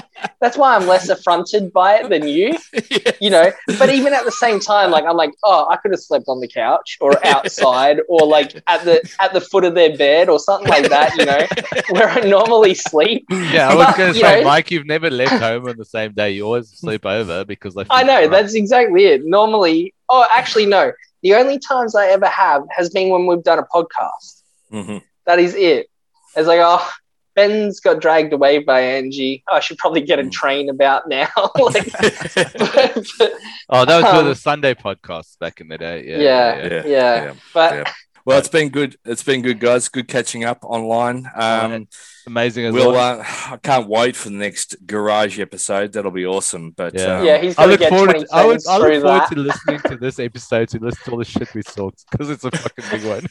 [0.42, 2.58] that's why I'm less affronted by it than you.
[2.90, 3.18] yes.
[3.22, 6.00] You know, but even at the same time, like I'm like, oh, I could have
[6.00, 9.96] slept on the couch or outside or like at the at the foot of their
[9.96, 11.16] bed or something like that.
[11.18, 11.46] You know,
[11.90, 13.26] where I normally sleep.
[13.30, 16.14] Yeah, I was going to say, know, Mike, you've never left home on the same
[16.14, 16.32] day.
[16.32, 19.26] You always sleep over because I know that's exactly it.
[19.26, 20.92] Normally, oh, actually, no.
[21.22, 24.44] The only times I ever have has been when we've done a podcast.
[24.72, 24.98] Mm-hmm.
[25.26, 25.88] That is it.
[26.36, 26.90] It's like, oh,
[27.36, 29.44] Ben's got dragged away by Angie.
[29.52, 30.32] I should probably get a mm.
[30.32, 31.30] train about now.
[31.60, 33.08] like, but,
[33.70, 36.06] oh, that was um, for the Sunday podcast back in the day.
[36.06, 36.68] Yeah, yeah, yeah.
[36.68, 37.24] yeah.
[37.24, 37.34] yeah.
[37.54, 37.90] But
[38.26, 38.98] well, it's been good.
[39.06, 39.90] It's been good, guys.
[39.90, 41.28] Good catching up online.
[41.36, 41.88] Um,
[42.28, 43.22] Amazing as we'll, well.
[43.22, 45.94] Uh, I can't wait for the next garage episode.
[45.94, 46.72] That'll be awesome.
[46.72, 49.22] But yeah, um, yeah he's going to get forward, 20 I, would, I look forward
[49.22, 49.32] that.
[49.32, 52.44] to listening to this episode to listen to all the shit we talked because it's
[52.44, 53.26] a fucking big one.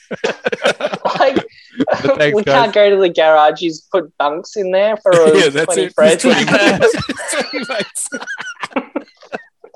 [2.05, 2.55] like, thanks, we guys.
[2.63, 3.61] can't go to the garage.
[3.61, 6.25] He's put bunks in there for yeah, that's 20 friends.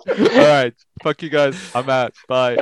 [0.09, 1.57] all right, fuck you guys.
[1.75, 2.15] I'm out.
[2.29, 2.59] Bye.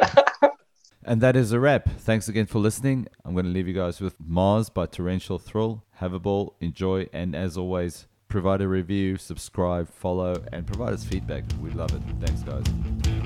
[1.04, 1.88] And that is a wrap.
[1.88, 3.08] Thanks again for listening.
[3.24, 5.82] I'm going to leave you guys with Mars by Torrential Thrill.
[5.94, 11.04] Have a ball, enjoy, and as always, provide a review, subscribe, follow, and provide us
[11.04, 11.44] feedback.
[11.60, 12.02] We love it.
[12.20, 13.19] Thanks, guys.